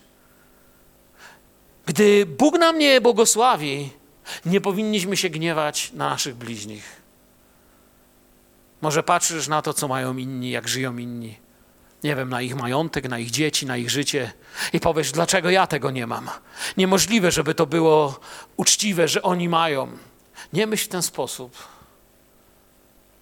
[1.85, 3.89] Gdy Bóg nam nie błogosławi,
[4.45, 7.01] nie powinniśmy się gniewać na naszych bliźnich.
[8.81, 11.37] Może patrzysz na to, co mają inni, jak żyją inni.
[12.03, 14.33] Nie wiem, na ich majątek, na ich dzieci, na ich życie
[14.73, 16.29] i powiesz, dlaczego ja tego nie mam.
[16.77, 18.19] Niemożliwe, żeby to było
[18.57, 19.97] uczciwe, że oni mają.
[20.53, 21.74] Nie myśl w ten sposób.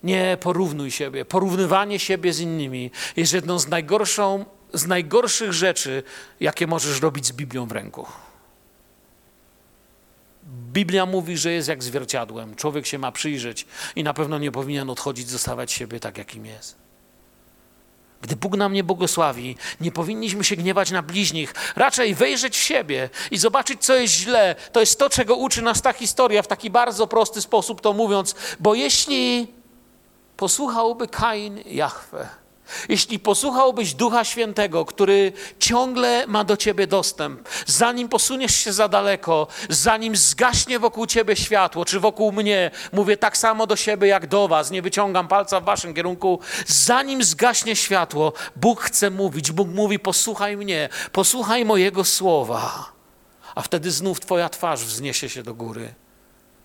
[0.04, 1.26] Nie porównuj siebie.
[1.26, 6.04] Porównywanie siebie z innymi jest jedną z, najgorszą, z najgorszych rzeczy,
[6.40, 8.08] jakie możesz robić z Biblią w ręku.
[10.74, 12.56] Biblia mówi, że jest jak zwierciadłem.
[12.56, 16.76] Człowiek się ma przyjrzeć i na pewno nie powinien odchodzić, zostawać siebie tak, jakim jest.
[18.22, 23.10] Gdy Bóg nam nie błogosławi, nie powinniśmy się gniewać na bliźnich, raczej wejrzeć w siebie
[23.32, 24.56] i zobaczyć, co jest źle.
[24.72, 28.36] To jest to, czego uczy nas ta historia w taki bardzo prosty sposób, to mówiąc,
[28.60, 29.48] bo jeśli
[30.44, 32.30] posłuchałby Kain Jahwe,
[32.90, 39.48] jeśli posłuchałbyś Ducha Świętego, który ciągle ma do ciebie dostęp, zanim posuniesz się za daleko,
[39.70, 44.48] zanim zgaśnie wokół ciebie światło, czy wokół mnie, mówię tak samo do siebie jak do
[44.48, 50.00] was, nie wyciągam palca w waszym kierunku, zanim zgaśnie światło, Bóg chce mówić, Bóg mówi:
[50.00, 52.92] Posłuchaj mnie, posłuchaj mojego słowa,
[53.56, 56.03] a wtedy znów Twoja twarz wzniesie się do góry.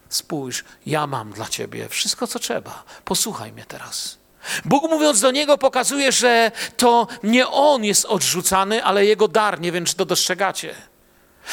[0.08, 2.84] Spójrz, ja mam dla ciebie wszystko, co trzeba.
[3.04, 4.18] Posłuchaj mnie teraz.
[4.64, 9.60] Bóg mówiąc do niego pokazuje, że to nie on jest odrzucany, ale jego dar.
[9.60, 10.74] Nie wiem, czy to dostrzegacie.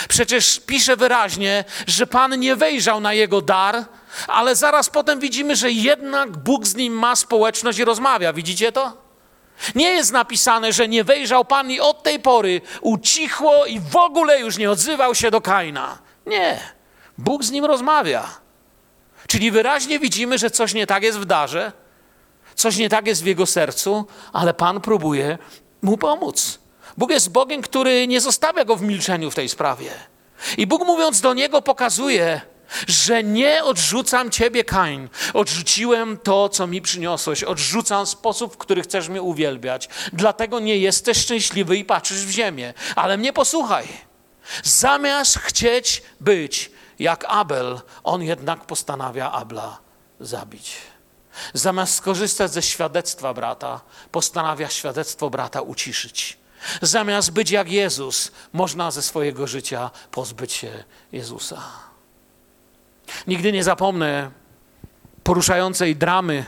[0.09, 3.85] Przecież pisze wyraźnie, że Pan nie wejrzał na jego dar,
[4.27, 8.33] ale zaraz potem widzimy, że jednak Bóg z nim ma społeczność i rozmawia.
[8.33, 9.05] Widzicie to?
[9.75, 14.39] Nie jest napisane, że nie wejrzał Pan i od tej pory ucichło i w ogóle
[14.39, 15.97] już nie odzywał się do Kaina.
[16.25, 16.59] Nie.
[17.17, 18.44] Bóg z nim rozmawia.
[19.27, 21.71] Czyli wyraźnie widzimy, że coś nie tak jest w darze,
[22.55, 25.37] coś nie tak jest w jego sercu, ale Pan próbuje
[25.81, 26.59] mu pomóc.
[26.97, 29.91] Bóg jest Bogiem, który nie zostawia go w milczeniu w tej sprawie.
[30.57, 32.41] I Bóg mówiąc do niego pokazuje,
[32.87, 35.09] że nie odrzucam ciebie, Kain.
[35.33, 37.43] Odrzuciłem to, co mi przyniosłeś.
[37.43, 39.89] Odrzucam sposób, w który chcesz mnie uwielbiać.
[40.13, 42.73] Dlatego nie jesteś szczęśliwy i patrzysz w ziemię.
[42.95, 43.87] Ale mnie posłuchaj.
[44.63, 49.77] Zamiast chcieć być jak Abel, on jednak postanawia Abla
[50.19, 50.77] zabić.
[51.53, 53.81] Zamiast skorzystać ze świadectwa brata,
[54.11, 56.37] postanawia świadectwo brata uciszyć.
[56.81, 61.61] Zamiast być jak Jezus, można ze swojego życia pozbyć się Jezusa.
[63.27, 64.31] Nigdy nie zapomnę
[65.23, 66.45] poruszającej dramy,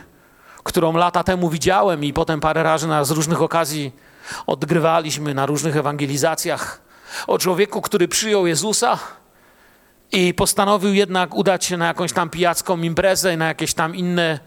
[0.63, 3.91] którą lata temu widziałem i potem parę razy na, z różnych okazji
[4.47, 6.81] odgrywaliśmy na różnych ewangelizacjach
[7.27, 8.99] o człowieku, który przyjął Jezusa
[10.12, 14.39] i postanowił jednak udać się na jakąś tam pijacką imprezę na jakieś tam inne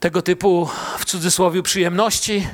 [0.00, 2.46] tego typu w cudzysłowie przyjemności.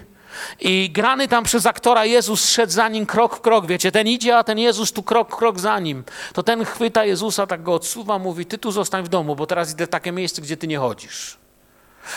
[0.60, 3.66] I grany tam przez aktora Jezus szedł za nim krok w krok.
[3.66, 6.04] Wiecie, ten idzie, a ten Jezus tu krok w krok za nim.
[6.32, 9.72] To ten chwyta Jezusa, tak go odsuwa, mówi: Ty tu zostań w domu, bo teraz
[9.72, 11.36] idę w takie miejsce, gdzie ty nie chodzisz.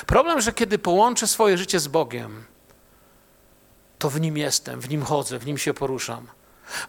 [0.06, 2.46] Problem, że kiedy połączę swoje życie z Bogiem,
[4.00, 6.28] to w nim jestem, w nim chodzę, w nim się poruszam.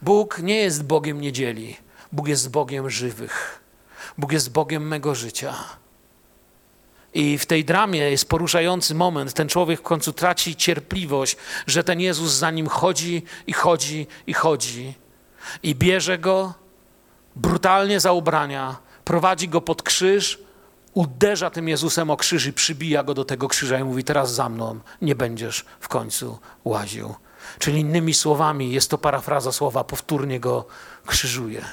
[0.02, 1.76] Bóg nie jest Bogiem niedzieli.
[2.12, 3.60] Bóg jest Bogiem żywych.
[4.18, 5.54] Bóg jest Bogiem mego życia.
[7.14, 9.32] I w tej dramie jest poruszający moment.
[9.32, 14.34] Ten człowiek w końcu traci cierpliwość, że ten Jezus za nim chodzi i chodzi i
[14.34, 14.94] chodzi.
[15.62, 16.54] I bierze go
[17.36, 20.38] brutalnie za ubrania, prowadzi go pod krzyż,
[20.94, 24.48] uderza tym Jezusem o krzyż i przybija go do tego krzyża i mówi: Teraz za
[24.48, 27.14] mną nie będziesz w końcu łaził.
[27.58, 30.64] Czyli innymi słowami, jest to parafraza słowa, powtórnie go
[31.06, 31.64] krzyżuje.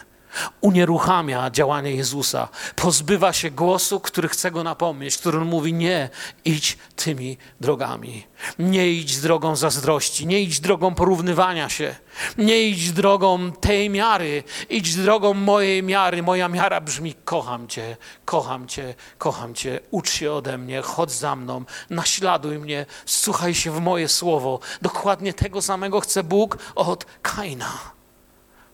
[0.61, 6.09] Unieruchamia działanie Jezusa, pozbywa się głosu, który chce go napomnieć, który mówi: Nie,
[6.45, 8.27] idź tymi drogami.
[8.59, 11.95] Nie idź drogą zazdrości, nie idź drogą porównywania się,
[12.37, 16.23] nie idź drogą tej miary, idź drogą mojej miary.
[16.23, 21.35] Moja miara brzmi: Kocham Cię, kocham Cię, kocham Cię, ucz się ode mnie, chodź za
[21.35, 24.59] mną, naśladuj mnie, słuchaj się w moje słowo.
[24.81, 27.94] Dokładnie tego samego chce Bóg od Kaina.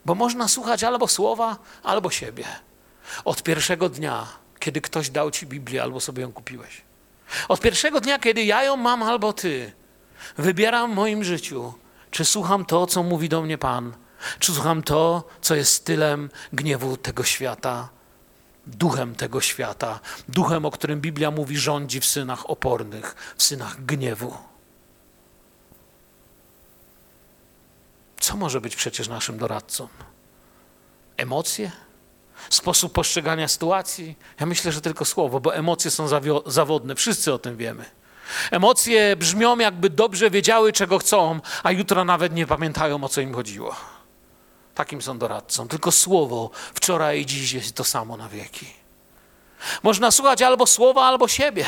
[0.06, 2.46] Bo można słuchać albo słowa, albo siebie.
[3.26, 4.28] Od pierwszego dnia,
[4.60, 6.82] kiedy ktoś dał ci Biblię, albo sobie ją kupiłeś.
[7.48, 9.72] Od pierwszego dnia, kiedy ja ją mam, albo ty,
[10.38, 11.74] wybieram w moim życiu,
[12.12, 13.94] czy słucham to, co mówi do mnie Pan,
[14.40, 17.90] czy słucham to, co jest stylem gniewu tego świata,
[18.68, 24.51] duchem tego świata, duchem, o którym Biblia mówi, rządzi w synach opornych, w synach gniewu.
[28.22, 29.88] Co może być przecież naszym doradcą?
[31.18, 31.72] Emocje?
[32.50, 34.18] Sposób postrzegania sytuacji?
[34.40, 36.08] Ja myślę, że tylko słowo, bo emocje są
[36.46, 37.86] zawodne, wszyscy o tym wiemy.
[38.52, 43.34] Emocje brzmią, jakby dobrze wiedziały, czego chcą, a jutro nawet nie pamiętają, o co im
[43.34, 43.76] chodziło.
[44.76, 45.68] Takim są doradcą.
[45.68, 48.68] Tylko słowo wczoraj i dziś jest to samo na wieki.
[49.84, 51.66] Można słuchać albo słowa, albo siebie.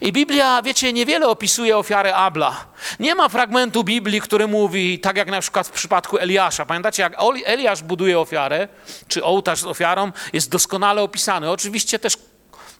[0.00, 2.66] I Biblia, wiecie, niewiele opisuje ofiarę Abla.
[3.00, 6.66] Nie ma fragmentu Biblii, który mówi, tak jak na przykład w przypadku Eliasza.
[6.66, 8.68] Pamiętacie, jak Eliasz buduje ofiarę,
[9.08, 11.50] czy ołtarz z ofiarą, jest doskonale opisany.
[11.50, 12.16] Oczywiście też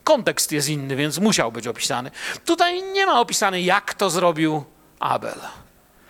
[0.04, 2.10] kontekst jest inny, więc musiał być opisany.
[2.44, 4.64] Tutaj nie ma opisane, jak to zrobił
[5.00, 5.38] Abel.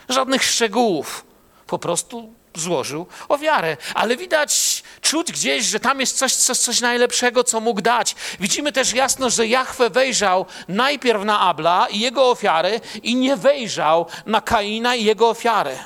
[0.09, 1.27] Żadnych szczegółów.
[1.67, 3.77] Po prostu złożył ofiarę.
[3.95, 8.17] Ale widać, czuć gdzieś, że tam jest coś, coś, coś najlepszego, co mógł dać.
[8.41, 14.07] Widzimy też jasno, że Jahwe wejrzał najpierw na Abla i jego ofiarę i nie wejrzał
[14.27, 15.79] na Kaina i jego ofiarę.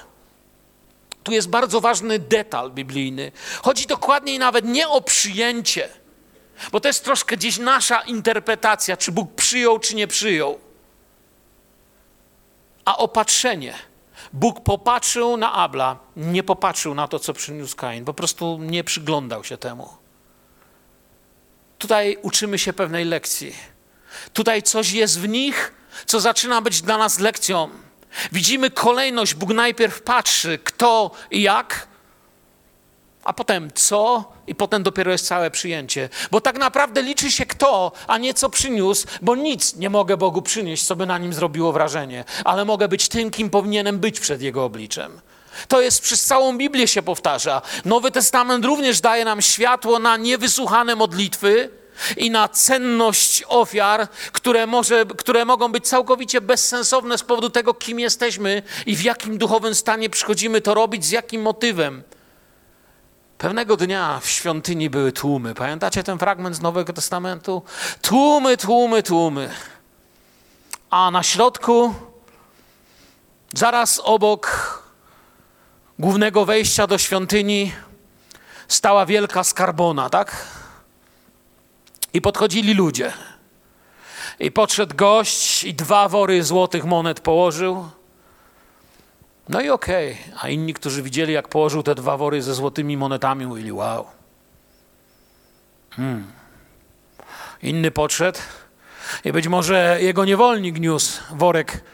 [1.22, 3.32] Tu jest bardzo ważny detal biblijny.
[3.62, 5.88] Chodzi dokładniej nawet nie o przyjęcie,
[6.72, 10.58] bo to jest troszkę gdzieś nasza interpretacja, czy Bóg przyjął, czy nie przyjął,
[12.84, 13.74] a o patrzenie–
[14.32, 19.44] Bóg popatrzył na Abla, nie popatrzył na to, co przyniósł Kain, po prostu nie przyglądał
[19.44, 19.88] się temu.
[21.78, 23.54] Tutaj uczymy się pewnej lekcji.
[24.32, 25.72] Tutaj coś jest w nich,
[26.06, 27.70] co zaczyna być dla nas lekcją.
[28.32, 29.34] Widzimy kolejność.
[29.34, 31.88] Bóg najpierw patrzy, kto i jak,
[33.28, 36.08] a potem co, i potem dopiero jest całe przyjęcie.
[36.30, 40.42] Bo tak naprawdę liczy się kto, a nie co przyniósł, bo nic nie mogę Bogu
[40.42, 44.42] przynieść, co by na nim zrobiło wrażenie, ale mogę być tym, kim powinienem być przed
[44.42, 45.20] Jego obliczem.
[45.68, 47.62] To jest przez całą Biblię się powtarza.
[47.84, 51.70] Nowy Testament również daje nam światło na niewysłuchane modlitwy
[52.16, 58.00] i na cenność ofiar, które, może, które mogą być całkowicie bezsensowne z powodu tego, kim
[58.00, 62.02] jesteśmy i w jakim duchowym stanie przychodzimy to robić, z jakim motywem.
[63.38, 65.54] Pewnego dnia w świątyni były tłumy.
[65.54, 67.62] Pamiętacie ten fragment z Nowego Testamentu?
[68.02, 69.50] Tłumy, tłumy, tłumy.
[70.90, 71.94] A na środku,
[73.52, 74.48] zaraz obok
[75.98, 77.72] głównego wejścia do świątyni,
[78.68, 80.46] stała wielka skarbona, tak?
[82.12, 83.12] I podchodzili ludzie.
[84.38, 87.90] I podszedł gość i dwa wory złotych monet położył
[89.48, 90.12] no i okej.
[90.12, 90.40] Okay.
[90.40, 94.06] A inni, którzy widzieli, jak położył te dwa wory ze złotymi monetami, mówili: Wow.
[95.90, 96.32] Hmm.
[97.62, 98.38] Inny podszedł
[99.24, 101.84] i być może jego niewolnik niósł worek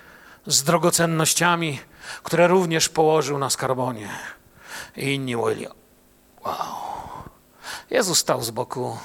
[0.46, 1.80] z drogocennościami,
[2.22, 4.08] które również położył na skarbonie.
[4.96, 5.66] I inni mówili:
[6.44, 6.54] Wow.
[7.90, 8.98] Jezus stał z boku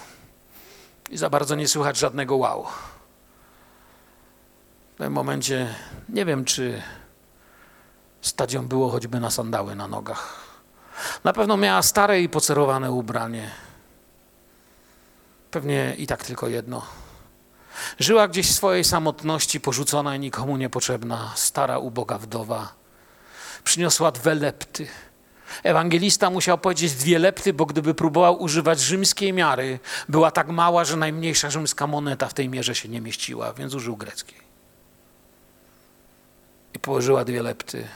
[1.10, 2.66] i za bardzo nie słychać żadnego wow.
[4.96, 5.76] W tym momencie
[6.10, 6.82] nie wiem, czy
[8.21, 10.49] Stadion było choćby na sandały na nogach.
[11.23, 13.51] Na pewno miała stare i pocerowane ubranie.
[15.51, 16.86] Pewnie i tak tylko jedno.
[17.99, 22.73] Żyła gdzieś w swojej samotności, porzucona i nikomu niepotrzebna, stara, uboga wdowa.
[23.63, 24.88] Przyniosła dwie lepty.
[25.63, 29.79] Ewangelista musiał powiedzieć dwie lepty, bo gdyby próbował używać rzymskiej miary,
[30.10, 33.97] była tak mała, że najmniejsza rzymska moneta w tej mierze się nie mieściła, więc użył
[33.97, 34.39] greckiej.
[36.73, 37.88] I położyła dwie lepty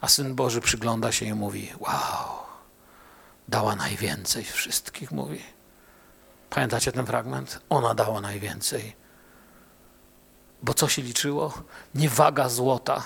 [0.00, 2.40] a Syn Boży przygląda się i mówi: Wow,
[3.48, 5.42] dała najwięcej wszystkich, mówi.
[6.50, 7.60] Pamiętacie ten fragment?
[7.68, 8.96] Ona dała najwięcej.
[10.62, 11.52] Bo co się liczyło?
[11.94, 13.02] Nie waga złota,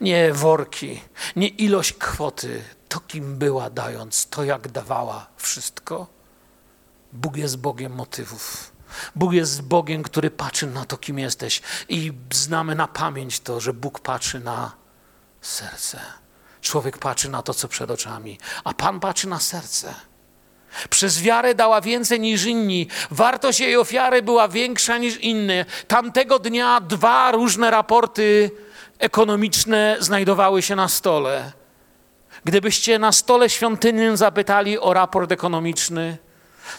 [0.00, 1.00] nie worki,
[1.36, 6.06] nie ilość kwoty, to kim była dając, to jak dawała wszystko.
[7.12, 8.72] Bóg jest Bogiem motywów.
[9.14, 11.62] Bóg jest Bogiem, który patrzy na to, kim jesteś.
[11.88, 14.72] I znamy na pamięć to, że Bóg patrzy na
[15.46, 16.00] serce.
[16.60, 19.94] Człowiek patrzy na to, co przed oczami, a Pan patrzy na serce.
[20.90, 22.88] Przez wiarę dała więcej niż inni.
[23.10, 25.64] Wartość jej ofiary była większa niż inne.
[25.88, 28.50] Tamtego dnia dwa różne raporty
[28.98, 31.52] ekonomiczne znajdowały się na stole.
[32.44, 36.18] Gdybyście na stole świątynnym zapytali o raport ekonomiczny,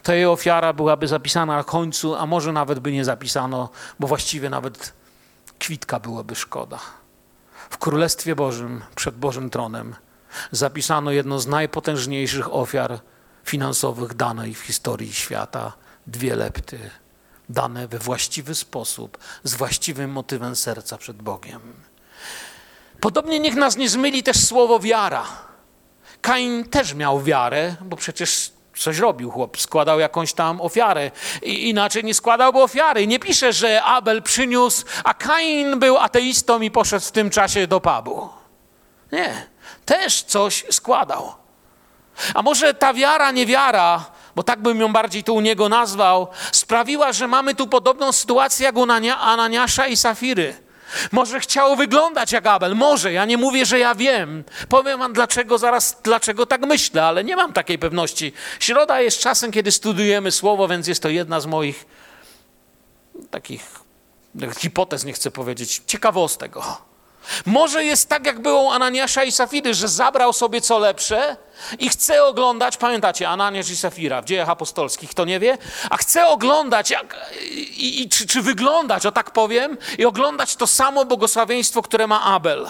[0.03, 4.49] to jej ofiara byłaby zapisana na końcu, a może nawet by nie zapisano, bo właściwie
[4.49, 4.93] nawet
[5.59, 6.79] kwitka byłoby szkoda.
[7.69, 9.95] W Królestwie Bożym, przed Bożym Tronem,
[10.51, 12.99] zapisano jedno z najpotężniejszych ofiar
[13.45, 15.73] finansowych danej w historii świata
[16.07, 16.89] dwie lepty,
[17.49, 21.61] dane we właściwy sposób, z właściwym motywem serca przed Bogiem.
[22.99, 25.25] Podobnie niech nas nie zmyli też słowo wiara.
[26.21, 31.11] Kain też miał wiarę, bo przecież coś robił chłop, składał jakąś tam ofiarę.
[31.41, 33.07] I inaczej nie składałby ofiary.
[33.07, 37.81] Nie pisze, że Abel przyniósł, a Kain był ateistą i poszedł w tym czasie do
[37.81, 38.29] pubu.
[39.11, 39.47] Nie,
[39.85, 41.33] też coś składał.
[42.33, 44.05] A może ta wiara, niewiara,
[44.35, 48.65] bo tak bym ją bardziej tu u niego nazwał, sprawiła, że mamy tu podobną sytuację
[48.65, 48.87] jak u
[49.21, 50.66] Ananiasza i Safiry.
[51.11, 54.43] Może chciał wyglądać jak Abel, może, ja nie mówię, że ja wiem.
[54.69, 58.33] Powiem wam dlaczego zaraz, dlaczego tak myślę, ale nie mam takiej pewności.
[58.59, 61.85] Środa jest czasem, kiedy studujemy słowo, więc jest to jedna z moich
[63.31, 63.79] takich
[64.57, 66.55] hipotez, nie chcę powiedzieć, ciekawostek.
[67.45, 71.37] Może jest tak, jak było Ananiasza i Safiry, że zabrał sobie co lepsze
[71.79, 75.57] i chce oglądać, pamiętacie, Ananiasz i Safira w dziejach apostolskich, kto nie wie,
[75.89, 80.67] a chce oglądać jak, i, i czy, czy wyglądać, o tak powiem, i oglądać to
[80.67, 82.67] samo błogosławieństwo, które ma Abel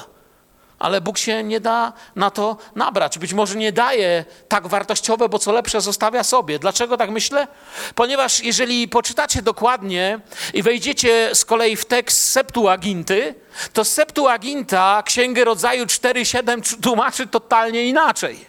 [0.79, 3.19] ale Bóg się nie da na to nabrać.
[3.19, 6.59] Być może nie daje tak wartościowe, bo co lepsze zostawia sobie.
[6.59, 7.47] Dlaczego tak myślę?
[7.95, 10.19] Ponieważ jeżeli poczytacie dokładnie
[10.53, 13.35] i wejdziecie z kolei w tekst Septuaginty,
[13.73, 18.45] to Septuaginta, Księgę Rodzaju 4.7 tłumaczy totalnie inaczej.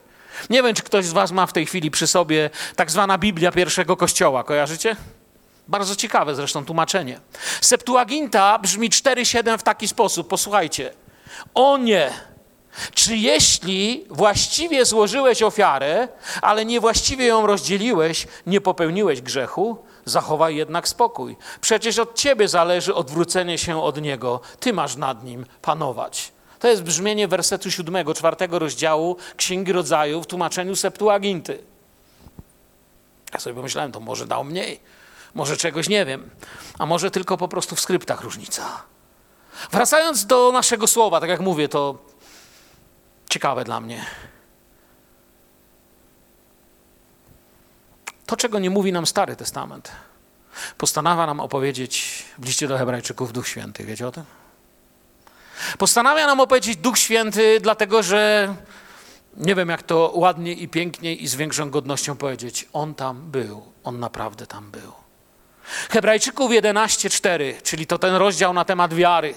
[0.50, 3.52] Nie wiem, czy ktoś z was ma w tej chwili przy sobie tak zwana Biblia
[3.52, 4.44] pierwszego kościoła.
[4.44, 4.96] Kojarzycie?
[5.68, 7.20] Bardzo ciekawe zresztą tłumaczenie.
[7.60, 10.28] Septuaginta brzmi 4.7 w taki sposób.
[10.28, 10.92] Posłuchajcie.
[11.54, 12.10] O nie!
[12.94, 16.08] Czy jeśli właściwie złożyłeś ofiarę,
[16.42, 21.36] ale niewłaściwie ją rozdzieliłeś, nie popełniłeś grzechu, zachowaj jednak spokój.
[21.60, 24.40] Przecież od ciebie zależy odwrócenie się od niego.
[24.60, 26.32] Ty masz nad nim panować.
[26.58, 31.58] To jest brzmienie wersetu siódmego, czwartego rozdziału Księgi Rodzaju w tłumaczeniu Septuaginty.
[33.32, 34.80] Ja sobie pomyślałem, to może dał mniej,
[35.34, 36.30] może czegoś nie wiem,
[36.78, 38.82] a może tylko po prostu w skryptach różnica.
[39.70, 41.98] Wracając do naszego słowa, tak jak mówię, to
[43.30, 44.06] ciekawe dla mnie.
[48.26, 49.92] To, czego nie mówi nam Stary Testament,
[50.78, 53.84] postanawia nam opowiedzieć w liście do Hebrajczyków Duch Święty.
[53.84, 54.24] Wiecie o tym?
[55.78, 58.54] Postanawia nam opowiedzieć Duch Święty, dlatego że
[59.36, 62.68] nie wiem, jak to ładnie i pięknie i z większą godnością powiedzieć.
[62.72, 64.92] On tam był, on naprawdę tam był.
[65.90, 69.34] Hebrajczyków 11:4, czyli to ten rozdział na temat wiary.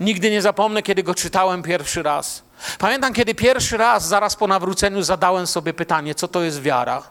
[0.00, 2.42] Nigdy nie zapomnę, kiedy go czytałem pierwszy raz.
[2.78, 7.02] Pamiętam, kiedy pierwszy raz, zaraz po nawróceniu, zadałem sobie pytanie, co to jest wiara.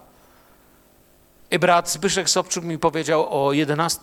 [1.52, 4.02] I brat Zbyszek Sobczuk mi powiedział o 11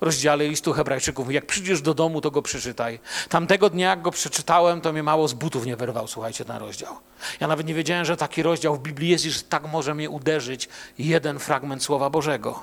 [0.00, 1.32] rozdziale listu Hebrajczyków.
[1.32, 3.00] Jak przyjdziesz do domu, to go przeczytaj.
[3.28, 6.96] Tamtego dnia, jak go przeczytałem, to mnie mało z butów nie wyrwał, słuchajcie, ten rozdział.
[7.40, 10.10] Ja nawet nie wiedziałem, że taki rozdział w Biblii jest i że tak może mnie
[10.10, 12.62] uderzyć jeden fragment Słowa Bożego.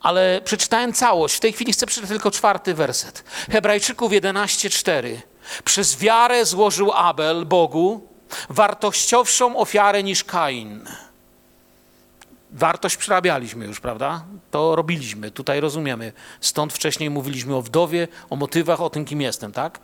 [0.00, 1.36] Ale przeczytałem całość.
[1.36, 3.24] W tej chwili chcę przeczytać tylko czwarty werset.
[3.50, 5.20] Hebrajczyków 11:4.
[5.64, 8.08] Przez wiarę złożył Abel Bogu
[8.48, 10.84] wartościowszą ofiarę niż Kain.
[12.50, 14.24] Wartość przerabialiśmy już, prawda?
[14.50, 16.12] To robiliśmy, tutaj rozumiemy.
[16.40, 19.78] Stąd wcześniej mówiliśmy o wdowie, o motywach, o tym, kim jestem, tak?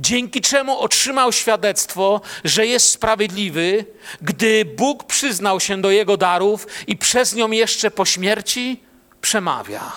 [0.00, 3.84] Dzięki czemu otrzymał świadectwo, że jest sprawiedliwy,
[4.22, 8.82] gdy Bóg przyznał się do jego darów i przez nią jeszcze po śmierci
[9.20, 9.92] przemawia.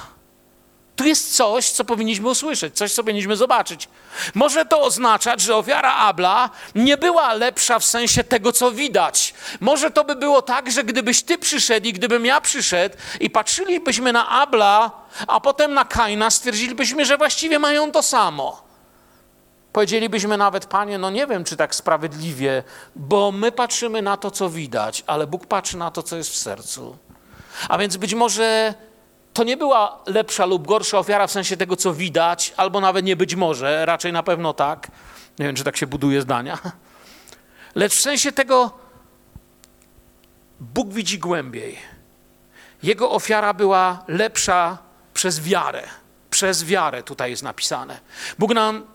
[0.95, 3.89] Tu jest coś, co powinniśmy usłyszeć, coś, co powinniśmy zobaczyć.
[4.33, 9.33] Może to oznaczać, że ofiara Abla nie była lepsza w sensie tego, co widać.
[9.59, 14.13] Może to by było tak, że gdybyś ty przyszedł i gdybym ja przyszedł i patrzylibyśmy
[14.13, 14.91] na Abla,
[15.27, 18.72] a potem na Kaina, stwierdzilibyśmy, że właściwie mają to samo.
[19.73, 22.63] Powiedzielibyśmy nawet, Panie, no nie wiem, czy tak sprawiedliwie,
[22.95, 26.37] bo my patrzymy na to, co widać, ale Bóg patrzy na to, co jest w
[26.37, 26.97] sercu.
[27.69, 28.73] A więc być może
[29.33, 33.15] to nie była lepsza lub gorsza ofiara w sensie tego, co widać, albo nawet nie
[33.15, 34.91] być może, raczej na pewno tak.
[35.39, 36.57] Nie wiem, czy tak się buduje zdania.
[37.75, 38.71] Lecz w sensie tego,
[40.59, 41.77] Bóg widzi głębiej.
[42.83, 44.77] Jego ofiara była lepsza
[45.13, 45.83] przez wiarę.
[46.29, 47.99] Przez wiarę tutaj jest napisane.
[48.39, 48.85] Bóg nam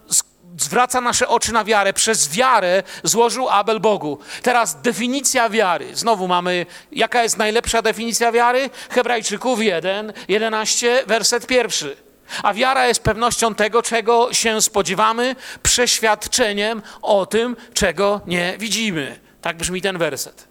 [0.59, 1.93] zwraca nasze oczy na wiarę.
[1.93, 4.19] Przez wiarę złożył Abel Bogu.
[4.43, 5.97] Teraz definicja wiary.
[5.97, 8.71] Znowu mamy, jaka jest najlepsza definicja wiary?
[8.91, 11.97] Hebrajczyków 1, 11, werset pierwszy.
[12.43, 19.21] A wiara jest pewnością tego, czego się spodziewamy, przeświadczeniem o tym, czego nie widzimy.
[19.41, 20.49] Tak brzmi ten werset.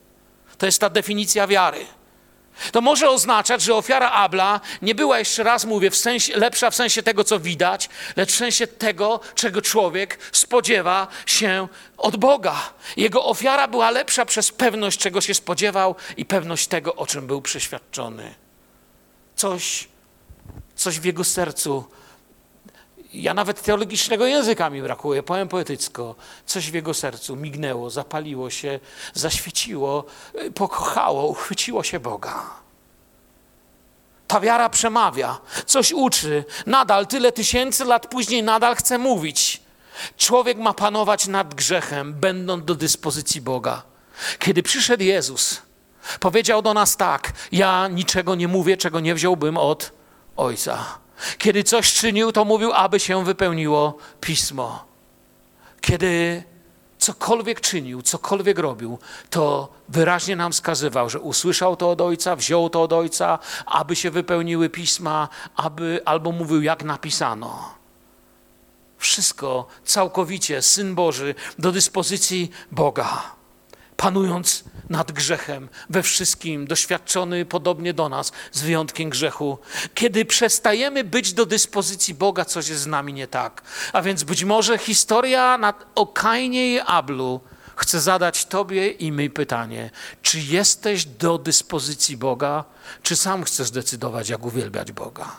[0.58, 1.86] To jest ta definicja wiary.
[2.72, 6.76] To może oznaczać, że ofiara Abla nie była, jeszcze raz mówię, w sensie, lepsza w
[6.76, 12.56] sensie tego, co widać, lecz w sensie tego, czego człowiek spodziewa się od Boga.
[12.98, 17.42] Jego ofiara była lepsza przez pewność, czego się spodziewał i pewność tego, o czym był
[17.42, 18.36] przeświadczony.
[19.36, 19.88] Coś,
[20.76, 21.86] coś w jego sercu
[23.22, 26.16] ja nawet teologicznego języka mi brakuje, powiem poetycko.
[26.46, 28.80] Coś w jego sercu mignęło, zapaliło się,
[29.14, 30.06] zaświeciło,
[30.42, 32.50] y, pokochało, uchwyciło się Boga.
[34.28, 39.62] Ta wiara przemawia, coś uczy, nadal tyle tysięcy lat później nadal chce mówić.
[40.18, 43.84] Człowiek ma panować nad grzechem, będąc do dyspozycji Boga.
[44.40, 45.62] Kiedy przyszedł Jezus,
[46.20, 49.92] powiedział do nas tak: Ja niczego nie mówię, czego nie wziąłbym od
[50.38, 51.07] Ojca.
[51.38, 54.86] Kiedy coś czynił, to mówił, aby się wypełniło pismo.
[55.82, 56.44] Kiedy
[56.98, 59.00] cokolwiek czynił, cokolwiek robił,
[59.30, 64.12] to wyraźnie nam wskazywał, że usłyszał to od Ojca, wziął to od Ojca, aby się
[64.12, 67.74] wypełniły pisma, aby, albo mówił, jak napisano.
[68.98, 73.37] Wszystko całkowicie, Syn Boży, do dyspozycji Boga
[73.98, 79.58] panując nad grzechem we wszystkim, doświadczony podobnie do nas, z wyjątkiem grzechu.
[79.94, 83.62] Kiedy przestajemy być do dyspozycji Boga, coś jest z nami nie tak.
[83.94, 87.42] A więc być może historia nad, o Kainie i Ablu
[87.76, 89.90] chce zadać Tobie i mi pytanie,
[90.22, 92.64] czy jesteś do dyspozycji Boga,
[93.04, 95.36] czy sam chcesz decydować, jak uwielbiać Boga?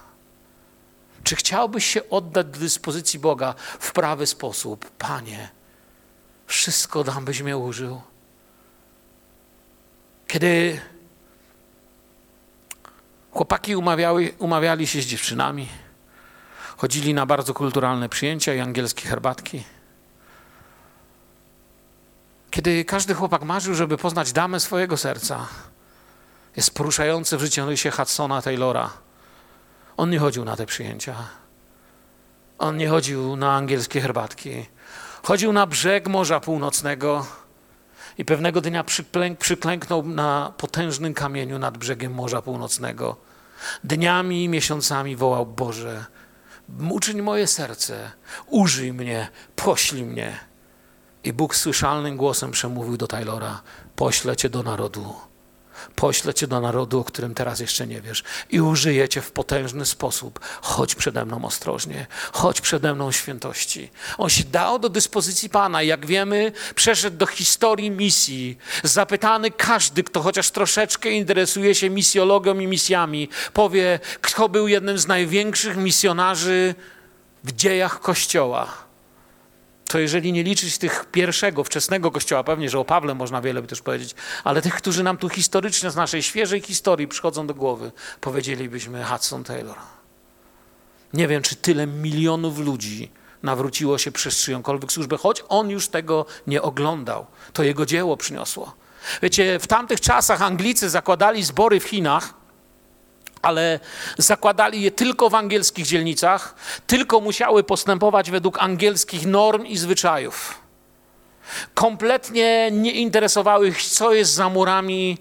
[1.25, 4.91] Czy chciałbyś się oddać do dyspozycji Boga w prawy sposób?
[4.91, 5.49] Panie,
[6.47, 8.01] wszystko dam, byś mnie użył.
[10.29, 10.81] Kiedy
[13.31, 15.69] chłopaki umawiały, umawiali się z dziewczynami,
[16.77, 19.65] chodzili na bardzo kulturalne przyjęcia i angielskie herbatki.
[22.51, 25.47] Kiedy każdy chłopak marzył, żeby poznać damę swojego serca,
[26.57, 28.91] jest poruszający w życiorysie Hudsona Taylora.
[29.97, 31.15] On nie chodził na te przyjęcia.
[32.59, 34.67] On nie chodził na angielskie herbatki.
[35.23, 37.27] Chodził na brzeg Morza Północnego
[38.19, 43.17] i pewnego dnia przyklęk, przyklęknął na potężnym kamieniu nad brzegiem Morza Północnego.
[43.85, 46.05] Dniami i miesiącami wołał: Boże,
[46.91, 48.11] uczyń moje serce,
[48.47, 50.39] użyj mnie, poślij mnie.
[51.25, 53.63] I Bóg słyszalnym głosem przemówił do Taylora:
[53.97, 55.28] Poślę cię do narodu
[55.95, 59.87] poślę cię do narodu, o którym teraz jeszcze nie wiesz i użyję cię w potężny
[59.87, 60.41] sposób.
[60.63, 63.91] Chodź przede mną ostrożnie, chodź przede mną świętości.
[64.19, 65.83] On się dał do dyspozycji Pana.
[65.83, 68.59] Jak wiemy, przeszedł do historii misji.
[68.83, 75.07] Zapytany każdy, kto chociaż troszeczkę interesuje się misjologią i misjami, powie, kto był jednym z
[75.07, 76.75] największych misjonarzy
[77.45, 78.88] w dziejach Kościoła
[79.89, 83.69] to jeżeli nie liczyć tych pierwszego, wczesnego kościoła, pewnie, że o Pawle można wiele by
[83.69, 84.15] też powiedzieć,
[84.45, 89.45] ale tych, którzy nam tu historycznie z naszej świeżej historii przychodzą do głowy, powiedzielibyśmy Hudson
[89.45, 89.77] Taylor.
[91.13, 93.11] Nie wiem, czy tyle milionów ludzi
[93.43, 97.27] nawróciło się przez czyjąkolwiek służbę, choć on już tego nie oglądał.
[97.53, 98.75] To jego dzieło przyniosło.
[99.23, 102.35] Wiecie, w tamtych czasach Anglicy zakładali zbory w Chinach,
[103.43, 103.81] ale
[104.19, 106.55] zakładali je tylko w angielskich dzielnicach,
[106.87, 110.61] tylko musiały postępować według angielskich norm i zwyczajów.
[111.75, 115.19] Kompletnie nie interesowały ich, co jest za murami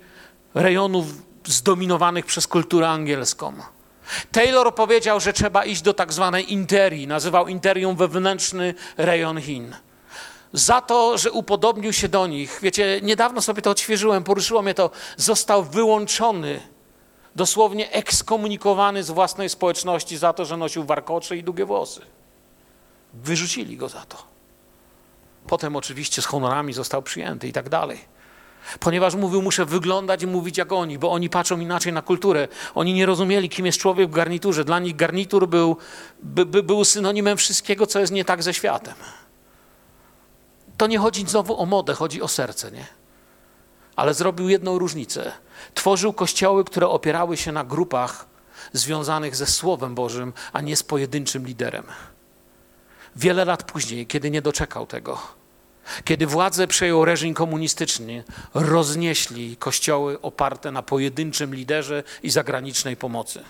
[0.54, 1.06] rejonów
[1.46, 3.54] zdominowanych przez kulturę angielską.
[4.32, 9.76] Taylor powiedział, że trzeba iść do tak zwanej interii, nazywał interią wewnętrzny rejon Chin.
[10.54, 14.90] Za to, że upodobnił się do nich, wiecie, niedawno sobie to odświeżyłem, poruszyło mnie to,
[15.18, 16.60] został wyłączony
[17.38, 22.02] dosłownie ekskomunikowany z własnej społeczności za to, że nosił warkocze i długie włosy.
[23.14, 24.18] Wyrzucili go za to.
[25.48, 28.00] Potem oczywiście z honorami został przyjęty i tak dalej.
[28.80, 32.48] Ponieważ mówił, muszę wyglądać i mówić jak oni, bo oni patrzą inaczej na kulturę.
[32.76, 34.66] Oni nie rozumieli, kim jest człowiek w garniturze.
[34.66, 35.78] Dla nich garnitur był,
[36.24, 38.96] by, by, był synonimem wszystkiego, co jest nie tak ze światem.
[40.78, 42.88] To nie chodzi znowu o modę, chodzi o serce, nie?
[43.96, 45.47] Ale zrobił jedną różnicę.
[45.74, 48.26] Tworzył kościoły, które opierały się na grupach
[48.74, 51.84] związanych ze Słowem Bożym, a nie z pojedynczym liderem.
[53.16, 55.18] Wiele lat później, kiedy nie doczekał tego,
[56.06, 63.44] kiedy władzę przejął reżim komunistyczny, roznieśli kościoły oparte na pojedynczym liderze i zagranicznej pomocy.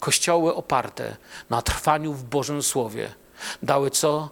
[0.00, 1.16] Kościoły oparte
[1.50, 3.12] na trwaniu w Bożym Słowie
[3.62, 4.30] dały co?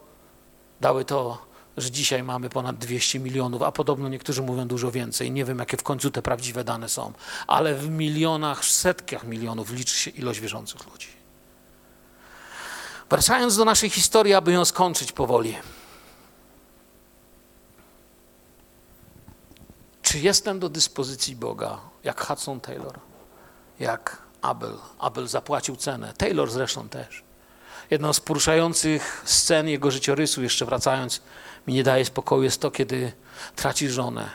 [0.80, 1.47] dały to,
[1.77, 5.31] że dzisiaj mamy ponad 200 milionów, a podobno niektórzy mówią dużo więcej.
[5.31, 7.12] Nie wiem, jakie w końcu te prawdziwe dane są,
[7.47, 11.09] ale w milionach, setkach milionów liczy się ilość wierzących ludzi.
[13.11, 15.57] Wracając do naszej historii, aby ją skończyć powoli.
[20.03, 22.99] Czy jestem do dyspozycji Boga, jak Hudson Taylor,
[23.81, 24.79] jak Abel?
[24.99, 27.26] Abel zapłacił cenę, Taylor zresztą też.
[27.91, 31.20] Jedną z poruszających scen jego życiorysu, jeszcze wracając,
[31.66, 33.12] mi nie daje spokoju, jest to, kiedy
[33.57, 34.30] traci żonę,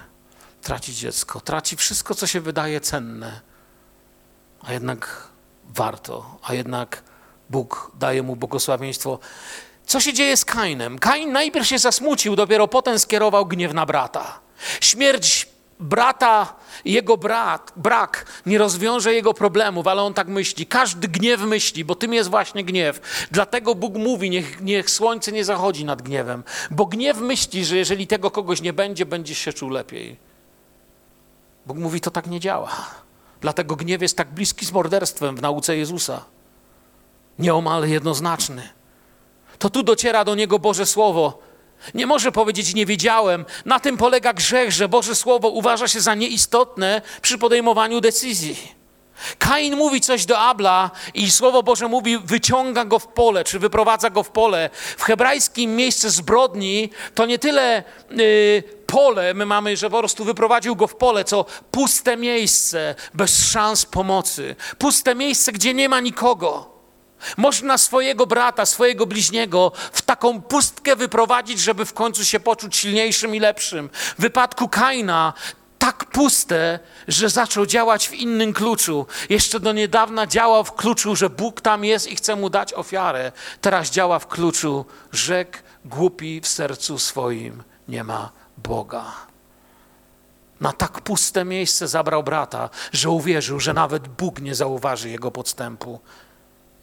[0.62, 3.42] traci dziecko, traci wszystko, co się wydaje cenne,
[4.62, 5.28] a jednak
[5.66, 7.04] warto, a jednak
[7.50, 9.20] Bóg daje mu błogosławieństwo.
[9.86, 11.00] Co się dzieje z Kainem?
[11.00, 14.40] Kain najpierw się zasmucił, dopiero potem skierował gniew na brata.
[14.82, 15.51] Śmierć
[15.82, 16.56] brata,
[16.86, 20.66] jego brat, brak nie rozwiąże jego problemów, ale on tak myśli.
[20.66, 23.28] Każdy gniew myśli, bo tym jest właśnie gniew.
[23.32, 28.08] Dlatego Bóg mówi, niech, niech słońce nie zachodzi nad gniewem, bo gniew myśli, że jeżeli
[28.08, 30.18] tego kogoś nie będzie, będzie się czuł lepiej.
[31.66, 32.72] Bóg mówi, to tak nie działa.
[33.42, 36.26] Dlatego gniew jest tak bliski z morderstwem w nauce Jezusa.
[37.40, 38.70] Nieomal jednoznaczny.
[39.60, 41.51] To tu dociera do niego Boże Słowo
[41.94, 43.46] nie może powiedzieć nie wiedziałem.
[43.66, 48.82] Na tym polega grzech, że Boże Słowo uważa się za nieistotne przy podejmowaniu decyzji.
[49.40, 54.10] Kain mówi coś do Abla i Słowo Boże mówi, wyciąga go w pole, czy wyprowadza
[54.10, 54.70] go w pole.
[54.98, 60.76] W hebrajskim miejsce zbrodni to nie tyle yy, pole, my mamy, że po prostu wyprowadził
[60.76, 64.56] go w pole, co puste miejsce, bez szans pomocy.
[64.78, 66.71] Puste miejsce, gdzie nie ma nikogo.
[67.38, 73.36] Można swojego brata, swojego bliźniego w taką pustkę wyprowadzić, żeby w końcu się poczuć silniejszym
[73.36, 73.90] i lepszym.
[74.18, 75.34] W wypadku Kaina
[75.80, 79.06] tak puste, że zaczął działać w innym kluczu.
[79.30, 83.32] Jeszcze do niedawna działał w kluczu, że Bóg tam jest i chce mu dać ofiarę.
[83.62, 89.06] Teraz działa w kluczu, rzekł głupi w sercu swoim nie ma Boga.
[90.62, 96.00] Na tak puste miejsce zabrał brata, że uwierzył, że nawet Bóg nie zauważy jego podstępu.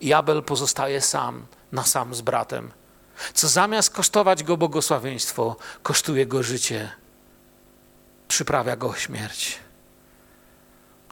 [0.00, 2.70] I Abel pozostaje sam, na sam z bratem,
[3.34, 6.90] co zamiast kosztować go błogosławieństwo, kosztuje go życie,
[8.28, 9.58] przyprawia go śmierć.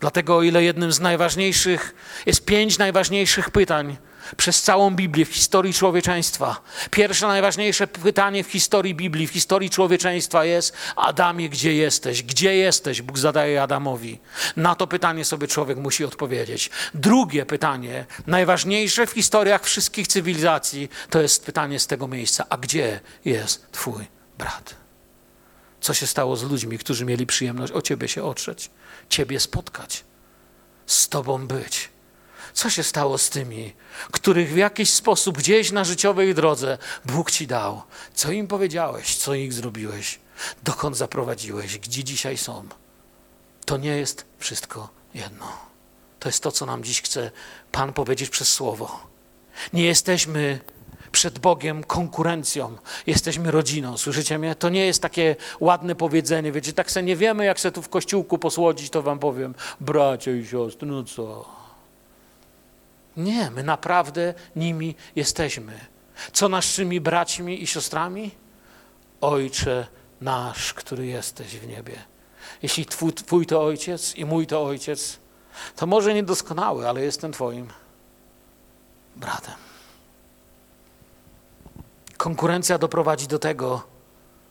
[0.01, 1.95] Dlatego, o ile jednym z najważniejszych
[2.27, 3.97] jest pięć najważniejszych pytań,
[4.37, 6.61] przez całą Biblię, w historii człowieczeństwa.
[6.91, 12.23] Pierwsze, najważniejsze pytanie w historii Biblii, w historii człowieczeństwa jest: Adamie, gdzie jesteś?
[12.23, 13.03] Gdzie jesteś?
[13.03, 14.19] Bóg zadaje Adamowi.
[14.57, 16.71] Na to pytanie sobie człowiek musi odpowiedzieć.
[16.95, 23.01] Drugie pytanie, najważniejsze w historiach wszystkich cywilizacji, to jest pytanie z tego miejsca: A gdzie
[23.25, 24.05] jest Twój
[24.39, 24.86] brat?
[25.87, 28.71] Co się stało z ludźmi, którzy mieli przyjemność o Ciebie się otrzeć,
[29.09, 30.05] Ciebie spotkać,
[30.87, 31.89] z Tobą być?
[32.53, 33.73] Co się stało z tymi,
[34.13, 37.83] których w jakiś sposób gdzieś na życiowej drodze Bóg ci dał?
[38.15, 39.17] Co im powiedziałeś?
[39.17, 40.19] Co ich zrobiłeś?
[40.63, 41.79] Dokąd zaprowadziłeś?
[41.79, 42.69] Gdzie dzisiaj są?
[43.65, 45.53] To nie jest wszystko jedno.
[46.21, 47.31] To jest to, co nam dziś chce
[47.73, 49.07] Pan powiedzieć przez Słowo.
[49.73, 50.61] Nie jesteśmy
[51.17, 52.77] przed Bogiem konkurencją.
[53.07, 54.55] Jesteśmy rodziną, słyszycie mnie?
[54.55, 57.89] To nie jest takie ładne powiedzenie, wiecie, tak se nie wiemy, jak se tu w
[57.89, 61.49] kościółku posłodzić, to wam powiem, bracia i siostry, no co?
[63.17, 65.81] Nie, my naprawdę nimi jesteśmy.
[66.33, 68.31] Co naszymi braćmi i siostrami?
[69.21, 69.87] Ojcze
[70.21, 71.97] nasz, który jesteś w niebie.
[72.63, 75.19] Jeśli twój, twój to ojciec i mój to ojciec,
[75.77, 77.69] to może niedoskonały, ale jestem Twoim
[79.17, 79.66] bratem.
[82.17, 83.83] Konkurencja doprowadzi do tego,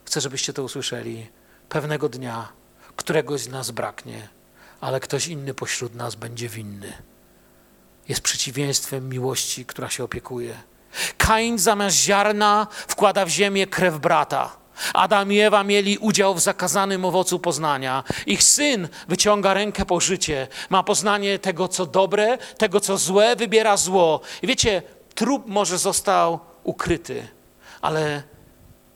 [0.04, 1.26] chcę, żebyście to usłyszeli,
[1.68, 2.48] pewnego dnia
[2.96, 4.28] któregoś z nas braknie,
[4.80, 6.92] ale ktoś inny pośród nas będzie winny
[8.08, 10.54] jest przeciwieństwem miłości, która się opiekuje.
[11.18, 14.56] Kain zamiast ziarna wkłada w ziemię krew brata.
[14.94, 18.04] Adam i Ewa mieli udział w zakazanym owocu poznania.
[18.26, 23.76] Ich syn wyciąga rękę po życie, ma poznanie tego, co dobre, tego, co złe, wybiera
[23.76, 24.20] zło.
[24.42, 24.82] I wiecie,
[25.14, 27.28] trup może został ukryty,
[27.80, 28.22] ale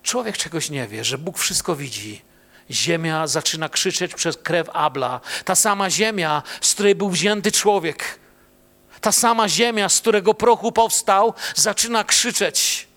[0.03, 2.23] człowiek czegoś nie wie, że Bóg wszystko widzi.
[2.71, 5.21] Ziemia zaczyna krzyczeć przez krew Abla.
[5.45, 8.21] Ta sama ziemia, z której był wzięty człowiek
[9.01, 12.89] ta sama ziemia, z którego prochu powstał, zaczyna krzyczeć.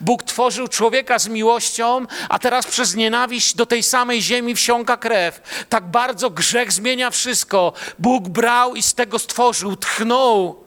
[0.00, 5.40] Bóg tworzył człowieka z miłością, a teraz przez nienawiść do tej samej ziemi wsiąka krew.
[5.68, 7.72] Tak bardzo grzech zmienia wszystko.
[7.98, 10.64] Bóg brał i z tego stworzył, tchnął.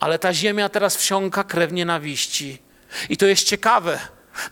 [0.00, 2.58] Ale ta ziemia teraz wsiąka krew nienawiści.
[3.08, 3.98] I to jest ciekawe,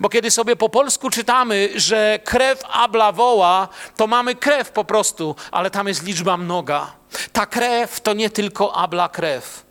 [0.00, 5.36] bo kiedy sobie po polsku czytamy, że krew Abla woła, to mamy krew po prostu,
[5.50, 6.92] ale tam jest liczba mnoga.
[7.32, 9.64] Ta krew to nie tylko Abla krew.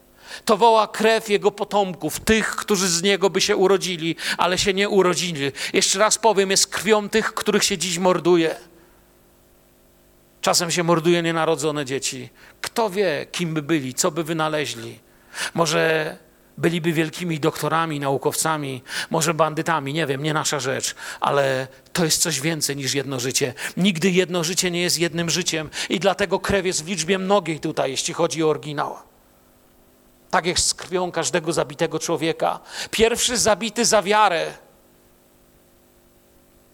[0.46, 4.90] To woła krew jego potomków, tych, którzy z niego by się urodzili, ale się nie
[4.90, 5.52] urodzili.
[5.74, 8.56] Jeszcze raz powiem, jest krwią tych, których się dziś morduje.
[10.42, 12.30] Czasem się morduje nienarodzone dzieci.
[12.62, 15.00] Kto wie, kim by byli, co by wynaleźli.
[15.54, 16.18] Może
[16.58, 22.42] byliby wielkimi doktorami, naukowcami, może bandytami, nie wiem, nie nasza rzecz, ale to jest coś
[22.42, 23.54] więcej niż jedno życie.
[23.78, 27.92] Nigdy jedno życie nie jest jednym życiem i dlatego krew jest w liczbie mnogiej tutaj,
[27.92, 28.96] jeśli chodzi o oryginał.
[30.30, 32.60] Tak jak z krwią każdego zabitego człowieka.
[32.92, 34.54] Pierwszy zabity za wiarę.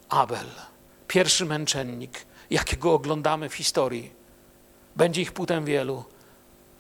[0.10, 0.48] Abel,
[1.08, 4.12] pierwszy męczennik, jakiego oglądamy w historii.
[4.96, 6.06] Będzie ich potem wielu.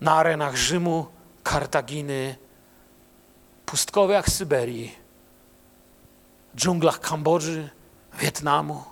[0.01, 1.07] Na arenach Rzymu,
[1.43, 2.35] Kartaginy,
[3.67, 4.95] pustkowiach Syberii,
[6.55, 7.69] dżunglach Kambodży,
[8.19, 8.83] Wietnamu,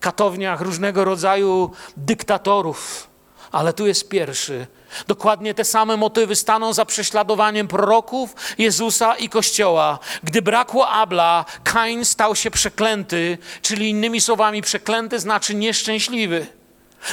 [0.00, 3.08] katowniach różnego rodzaju dyktatorów.
[3.52, 4.66] Ale tu jest pierwszy.
[5.06, 9.98] Dokładnie te same motywy staną za prześladowaniem proroków, Jezusa i Kościoła.
[10.22, 16.46] Gdy brakło Abla, Kain stał się przeklęty, czyli innymi słowami, przeklęty znaczy nieszczęśliwy.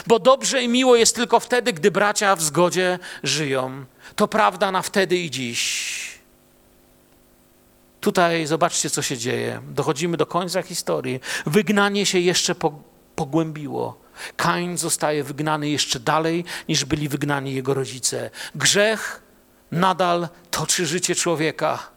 [0.07, 3.85] Bo dobrze i miło jest tylko wtedy, gdy bracia w zgodzie żyją.
[4.15, 6.20] To prawda na wtedy i dziś.
[8.01, 9.61] Tutaj zobaczcie, co się dzieje.
[9.67, 11.19] Dochodzimy do końca historii.
[11.45, 12.55] Wygnanie się jeszcze
[13.15, 14.01] pogłębiło.
[14.37, 18.29] Kain zostaje wygnany jeszcze dalej, niż byli wygnani jego rodzice.
[18.55, 19.21] Grzech
[19.71, 21.91] nadal toczy życie człowieka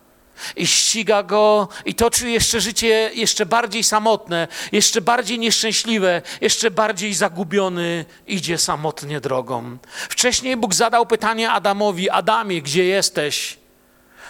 [0.57, 7.15] i ściga go i toczy jeszcze życie jeszcze bardziej samotne, jeszcze bardziej nieszczęśliwe, jeszcze bardziej
[7.15, 9.79] zagubiony idzie samotnie drogą.
[10.09, 13.64] Wcześniej Bóg zadał pytanie Adamowi: Adamie, gdzie jesteś?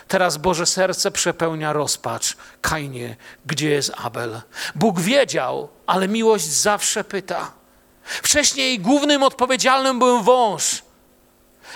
[0.08, 2.36] Teraz Boże serce przepełnia rozpacz.
[2.60, 4.40] Kainie, gdzie jest Abel?
[4.74, 7.52] Bóg wiedział, ale miłość zawsze pyta.
[8.04, 10.82] Wcześniej głównym odpowiedzialnym był wąż.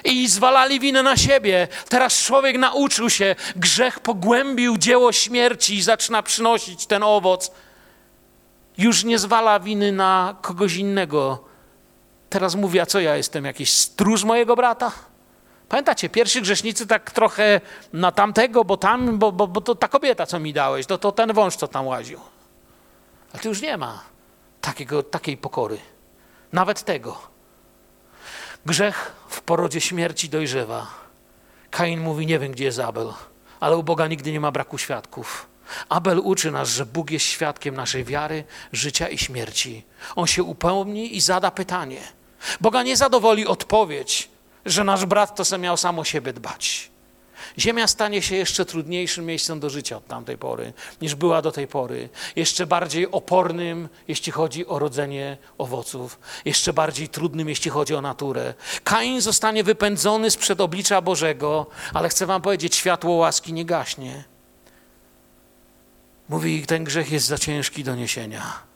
[0.04, 1.68] I zwalali winę na siebie.
[1.88, 7.50] Teraz człowiek nauczył się, grzech pogłębił dzieło śmierci i zaczyna przynosić ten owoc.
[8.78, 11.44] Już nie zwala winy na kogoś innego.
[12.30, 14.92] Teraz mówi, a co ja jestem, jakiś stróż mojego brata?
[15.68, 17.60] Pamiętacie, pierwsi grzesznicy tak trochę
[17.92, 21.12] na tamtego, bo tam, bo, bo, bo to ta kobieta, co mi dałeś, to, to
[21.12, 22.20] ten wąż, co tam łaził.
[23.32, 24.02] Ale tu już nie ma
[24.60, 25.78] takiego, takiej pokory.
[26.52, 27.18] Nawet tego.
[28.66, 30.86] Grzech w porodzie śmierci dojrzewa.
[31.70, 33.12] Kain mówi, nie wiem, gdzie jest Abel,
[33.60, 35.46] ale u Boga nigdy nie ma braku świadków.
[35.88, 39.84] Abel uczy nas, że Bóg jest świadkiem naszej wiary, życia i śmierci.
[40.16, 42.00] On się upomni i zada pytanie.
[42.60, 44.30] Boga nie zadowoli odpowiedź,
[44.68, 46.90] że nasz brat to se miał sam o siebie dbać.
[47.58, 51.66] Ziemia stanie się jeszcze trudniejszym miejscem do życia od tamtej pory, niż była do tej
[51.66, 52.08] pory.
[52.36, 56.18] Jeszcze bardziej opornym, jeśli chodzi o rodzenie owoców.
[56.44, 58.54] Jeszcze bardziej trudnym, jeśli chodzi o naturę.
[58.84, 64.24] Kain zostanie wypędzony sprzed oblicza Bożego, ale chcę wam powiedzieć, światło łaski nie gaśnie.
[66.28, 68.67] Mówi, ten grzech jest za ciężki do niesienia.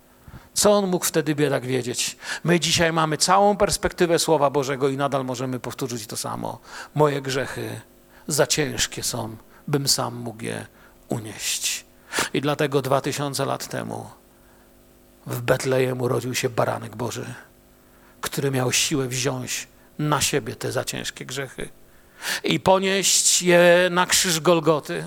[0.55, 2.17] Co on mógł wtedy biedak wiedzieć?
[2.45, 6.59] My dzisiaj mamy całą perspektywę Słowa Bożego i nadal możemy powtórzyć to samo.
[6.95, 7.81] Moje grzechy
[8.27, 9.37] za ciężkie są,
[9.69, 10.67] bym sam mógł je
[11.09, 11.85] unieść.
[12.35, 14.11] I dlatego dwa tysiące lat temu
[15.27, 17.35] w Betlejem urodził się baranek Boży,
[18.21, 21.69] który miał siłę wziąć na siebie te za ciężkie grzechy
[22.45, 25.05] i ponieść je na krzyż Golgoty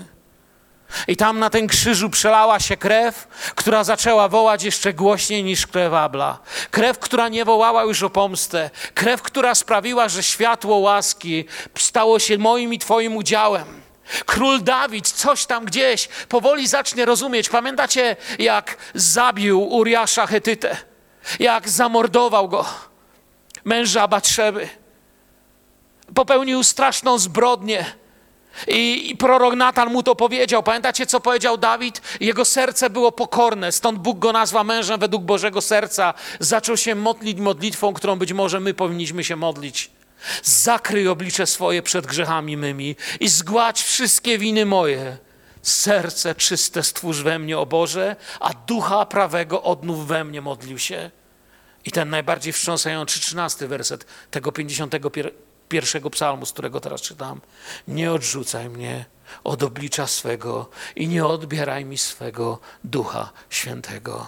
[1.08, 5.92] i tam na tym krzyżu przelała się krew, która zaczęła wołać jeszcze głośniej niż krew
[5.92, 6.38] Abla.
[6.70, 8.70] Krew, która nie wołała już o pomstę.
[8.94, 11.44] Krew, która sprawiła, że światło łaski
[11.78, 13.86] stało się moim i Twoim udziałem.
[14.26, 17.48] Król Dawid coś tam gdzieś powoli zacznie rozumieć.
[17.48, 20.76] Pamiętacie, jak zabił Uriasza Hetytę?
[21.38, 22.64] Jak zamordował go?
[23.64, 24.68] Męża Batrzeby.
[26.14, 27.84] Popełnił straszną zbrodnię
[28.68, 30.62] i, I, prorok Natan mu to powiedział.
[30.62, 32.02] Pamiętacie, co powiedział Dawid?
[32.20, 36.14] Jego serce było pokorne, stąd Bóg go nazwa mężem według Bożego serca.
[36.40, 39.90] Zaczął się modlić modlitwą, którą być może my powinniśmy się modlić.
[40.42, 45.16] Zakryj oblicze swoje przed grzechami mymi i zgładź wszystkie winy moje.
[45.62, 51.10] Serce czyste stwórz we mnie, o Boże, a ducha prawego odnów we mnie modlił się.
[51.84, 57.40] I ten najbardziej wstrząsający trzynasty werset tego 51 pierwszego psalmu, z którego teraz czytam.
[57.88, 59.04] Nie odrzucaj mnie
[59.44, 64.26] od oblicza swego i nie odbieraj mi swego Ducha Świętego.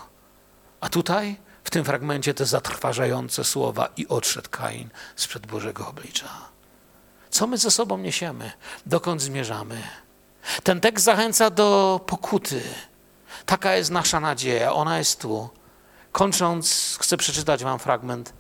[0.81, 6.29] A tutaj, w tym fragmencie, te zatrważające słowa i odszedł Kain sprzed Bożego oblicza.
[7.31, 8.53] Co my ze sobą niesiemy?
[8.87, 9.83] Dokąd zmierzamy?
[10.63, 12.63] Ten tekst zachęca do pokuty.
[13.47, 15.49] Taka jest nasza nadzieja, ona jest tu.
[16.13, 18.33] Kończąc, chcę przeczytać Wam fragment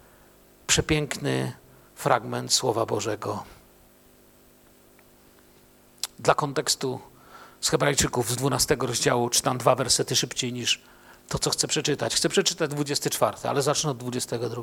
[0.66, 1.52] przepiękny
[1.98, 3.44] fragment Słowa Bożego.
[6.18, 7.00] dla kontekstu
[7.60, 10.82] z Hebrajczyków z 12 rozdziału czytam dwa wersety szybciej niż
[11.28, 12.14] to, co chcę przeczytać.
[12.14, 14.62] Chcę przeczytać 24, ale zacznę od 22.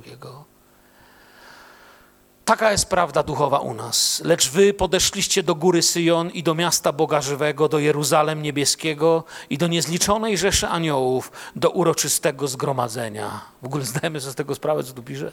[2.46, 4.22] Taka jest prawda duchowa u nas.
[4.26, 9.58] Lecz wy podeszliście do góry Syjon i do miasta Boga Żywego, do Jeruzalem Niebieskiego i
[9.58, 13.42] do niezliczonej rzeszy aniołów, do uroczystego zgromadzenia.
[13.62, 15.32] W ogóle zdajemy sobie z tego sprawę, co tu pisze?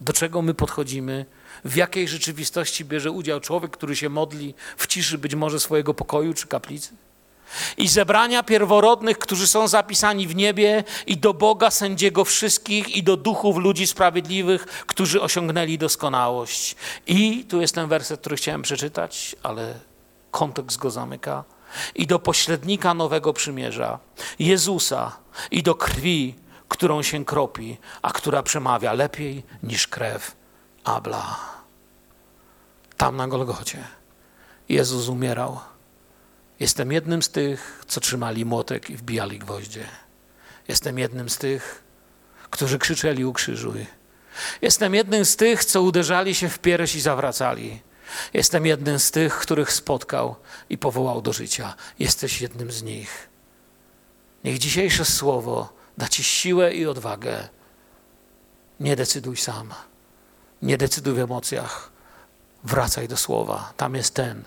[0.00, 1.26] Do czego my podchodzimy?
[1.64, 6.34] W jakiej rzeczywistości bierze udział człowiek, który się modli w ciszy być może swojego pokoju
[6.34, 6.94] czy kaplicy?
[7.76, 13.16] i zebrania pierworodnych, którzy są zapisani w niebie, i do Boga sędziego wszystkich, i do
[13.16, 16.76] duchów ludzi sprawiedliwych, którzy osiągnęli doskonałość.
[17.06, 19.74] I tu jest ten werset, który chciałem przeczytać, ale
[20.30, 21.44] kontekst go zamyka.
[21.94, 23.98] I do pośrednika nowego przymierza,
[24.38, 25.16] Jezusa,
[25.50, 26.34] i do krwi,
[26.68, 30.36] którą się kropi, a która przemawia lepiej niż krew
[30.84, 31.38] Abla.
[32.96, 33.84] Tam na Golgocie
[34.68, 35.60] Jezus umierał
[36.60, 39.84] Jestem jednym z tych, co trzymali młotek i wbijali gwoździe.
[40.68, 41.82] Jestem jednym z tych,
[42.50, 43.86] którzy krzyczeli ukrzyżuj.
[44.62, 47.80] Jestem jednym z tych, co uderzali się w pierś i zawracali.
[48.34, 50.36] Jestem jednym z tych, których spotkał
[50.70, 51.74] i powołał do życia.
[51.98, 53.28] Jesteś jednym z nich.
[54.44, 57.48] Niech dzisiejsze słowo da ci siłę i odwagę.
[58.80, 59.74] Nie decyduj sam.
[60.62, 61.90] Nie decyduj w emocjach.
[62.64, 63.72] Wracaj do słowa.
[63.76, 64.44] Tam jest ten,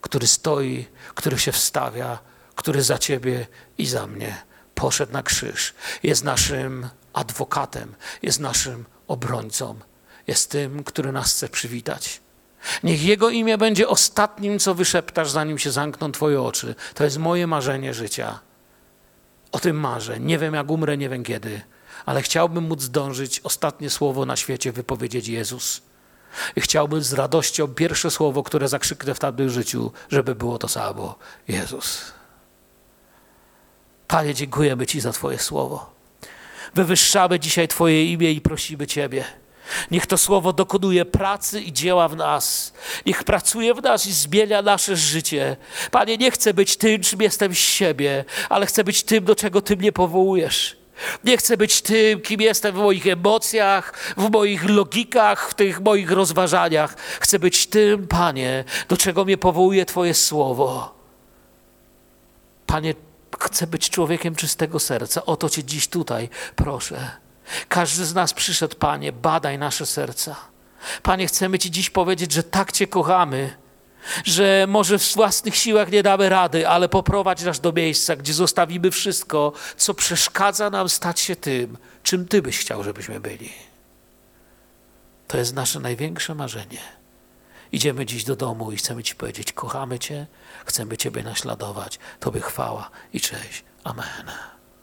[0.00, 2.18] który stoi, który się wstawia,
[2.54, 3.46] który za ciebie
[3.78, 4.42] i za mnie
[4.74, 5.74] poszedł na krzyż.
[6.02, 9.78] Jest naszym adwokatem, jest naszym obrońcą,
[10.26, 12.20] jest tym, który nas chce przywitać.
[12.82, 16.74] Niech Jego imię będzie ostatnim, co wyszeptasz, zanim się zamkną Twoje oczy.
[16.94, 18.40] To jest moje marzenie życia.
[19.52, 20.20] O tym marzę.
[20.20, 21.60] Nie wiem, jak umrę, nie wiem kiedy,
[22.06, 25.82] ale chciałbym móc zdążyć ostatnie słowo na świecie wypowiedzieć Jezus.
[26.56, 31.18] I chciałbym z radością pierwsze słowo, które zakrzyknę w tamtym życiu, żeby było to samo.
[31.48, 32.12] Jezus.
[34.08, 35.94] Panie, dziękujemy Ci za Twoje słowo.
[36.74, 39.24] Wywyższamy dzisiaj Twoje imię i prosimy Ciebie.
[39.90, 42.72] Niech to słowo dokonuje pracy i dzieła w nas.
[43.06, 45.56] Niech pracuje w nas i zmienia nasze życie.
[45.90, 49.62] Panie, nie chcę być tym, czym jestem z siebie, ale chcę być tym, do czego
[49.62, 50.76] Ty mnie powołujesz.
[51.24, 56.10] Nie chcę być tym, kim jestem w moich emocjach, w moich logikach, w tych moich
[56.10, 56.96] rozważaniach.
[57.20, 60.94] Chcę być tym, Panie, do czego mnie powołuje Twoje słowo.
[62.66, 62.94] Panie,
[63.40, 65.26] chcę być człowiekiem czystego serca.
[65.26, 67.21] Oto Cię dziś tutaj proszę.
[67.68, 70.36] Każdy z nas przyszedł, Panie, badaj nasze serca.
[71.02, 73.62] Panie, chcemy Ci dziś powiedzieć, że tak Cię kochamy
[74.24, 78.90] że może w własnych siłach nie damy rady, ale poprowadź nas do miejsca, gdzie zostawimy
[78.90, 83.52] wszystko, co przeszkadza nam stać się tym, czym Ty byś chciał, żebyśmy byli.
[85.28, 86.80] To jest nasze największe marzenie.
[87.72, 90.26] Idziemy dziś do domu i chcemy Ci powiedzieć: Kochamy Cię,
[90.64, 91.98] chcemy Ciebie naśladować.
[92.20, 93.64] Tobie chwała i cześć.
[93.84, 94.51] Amen.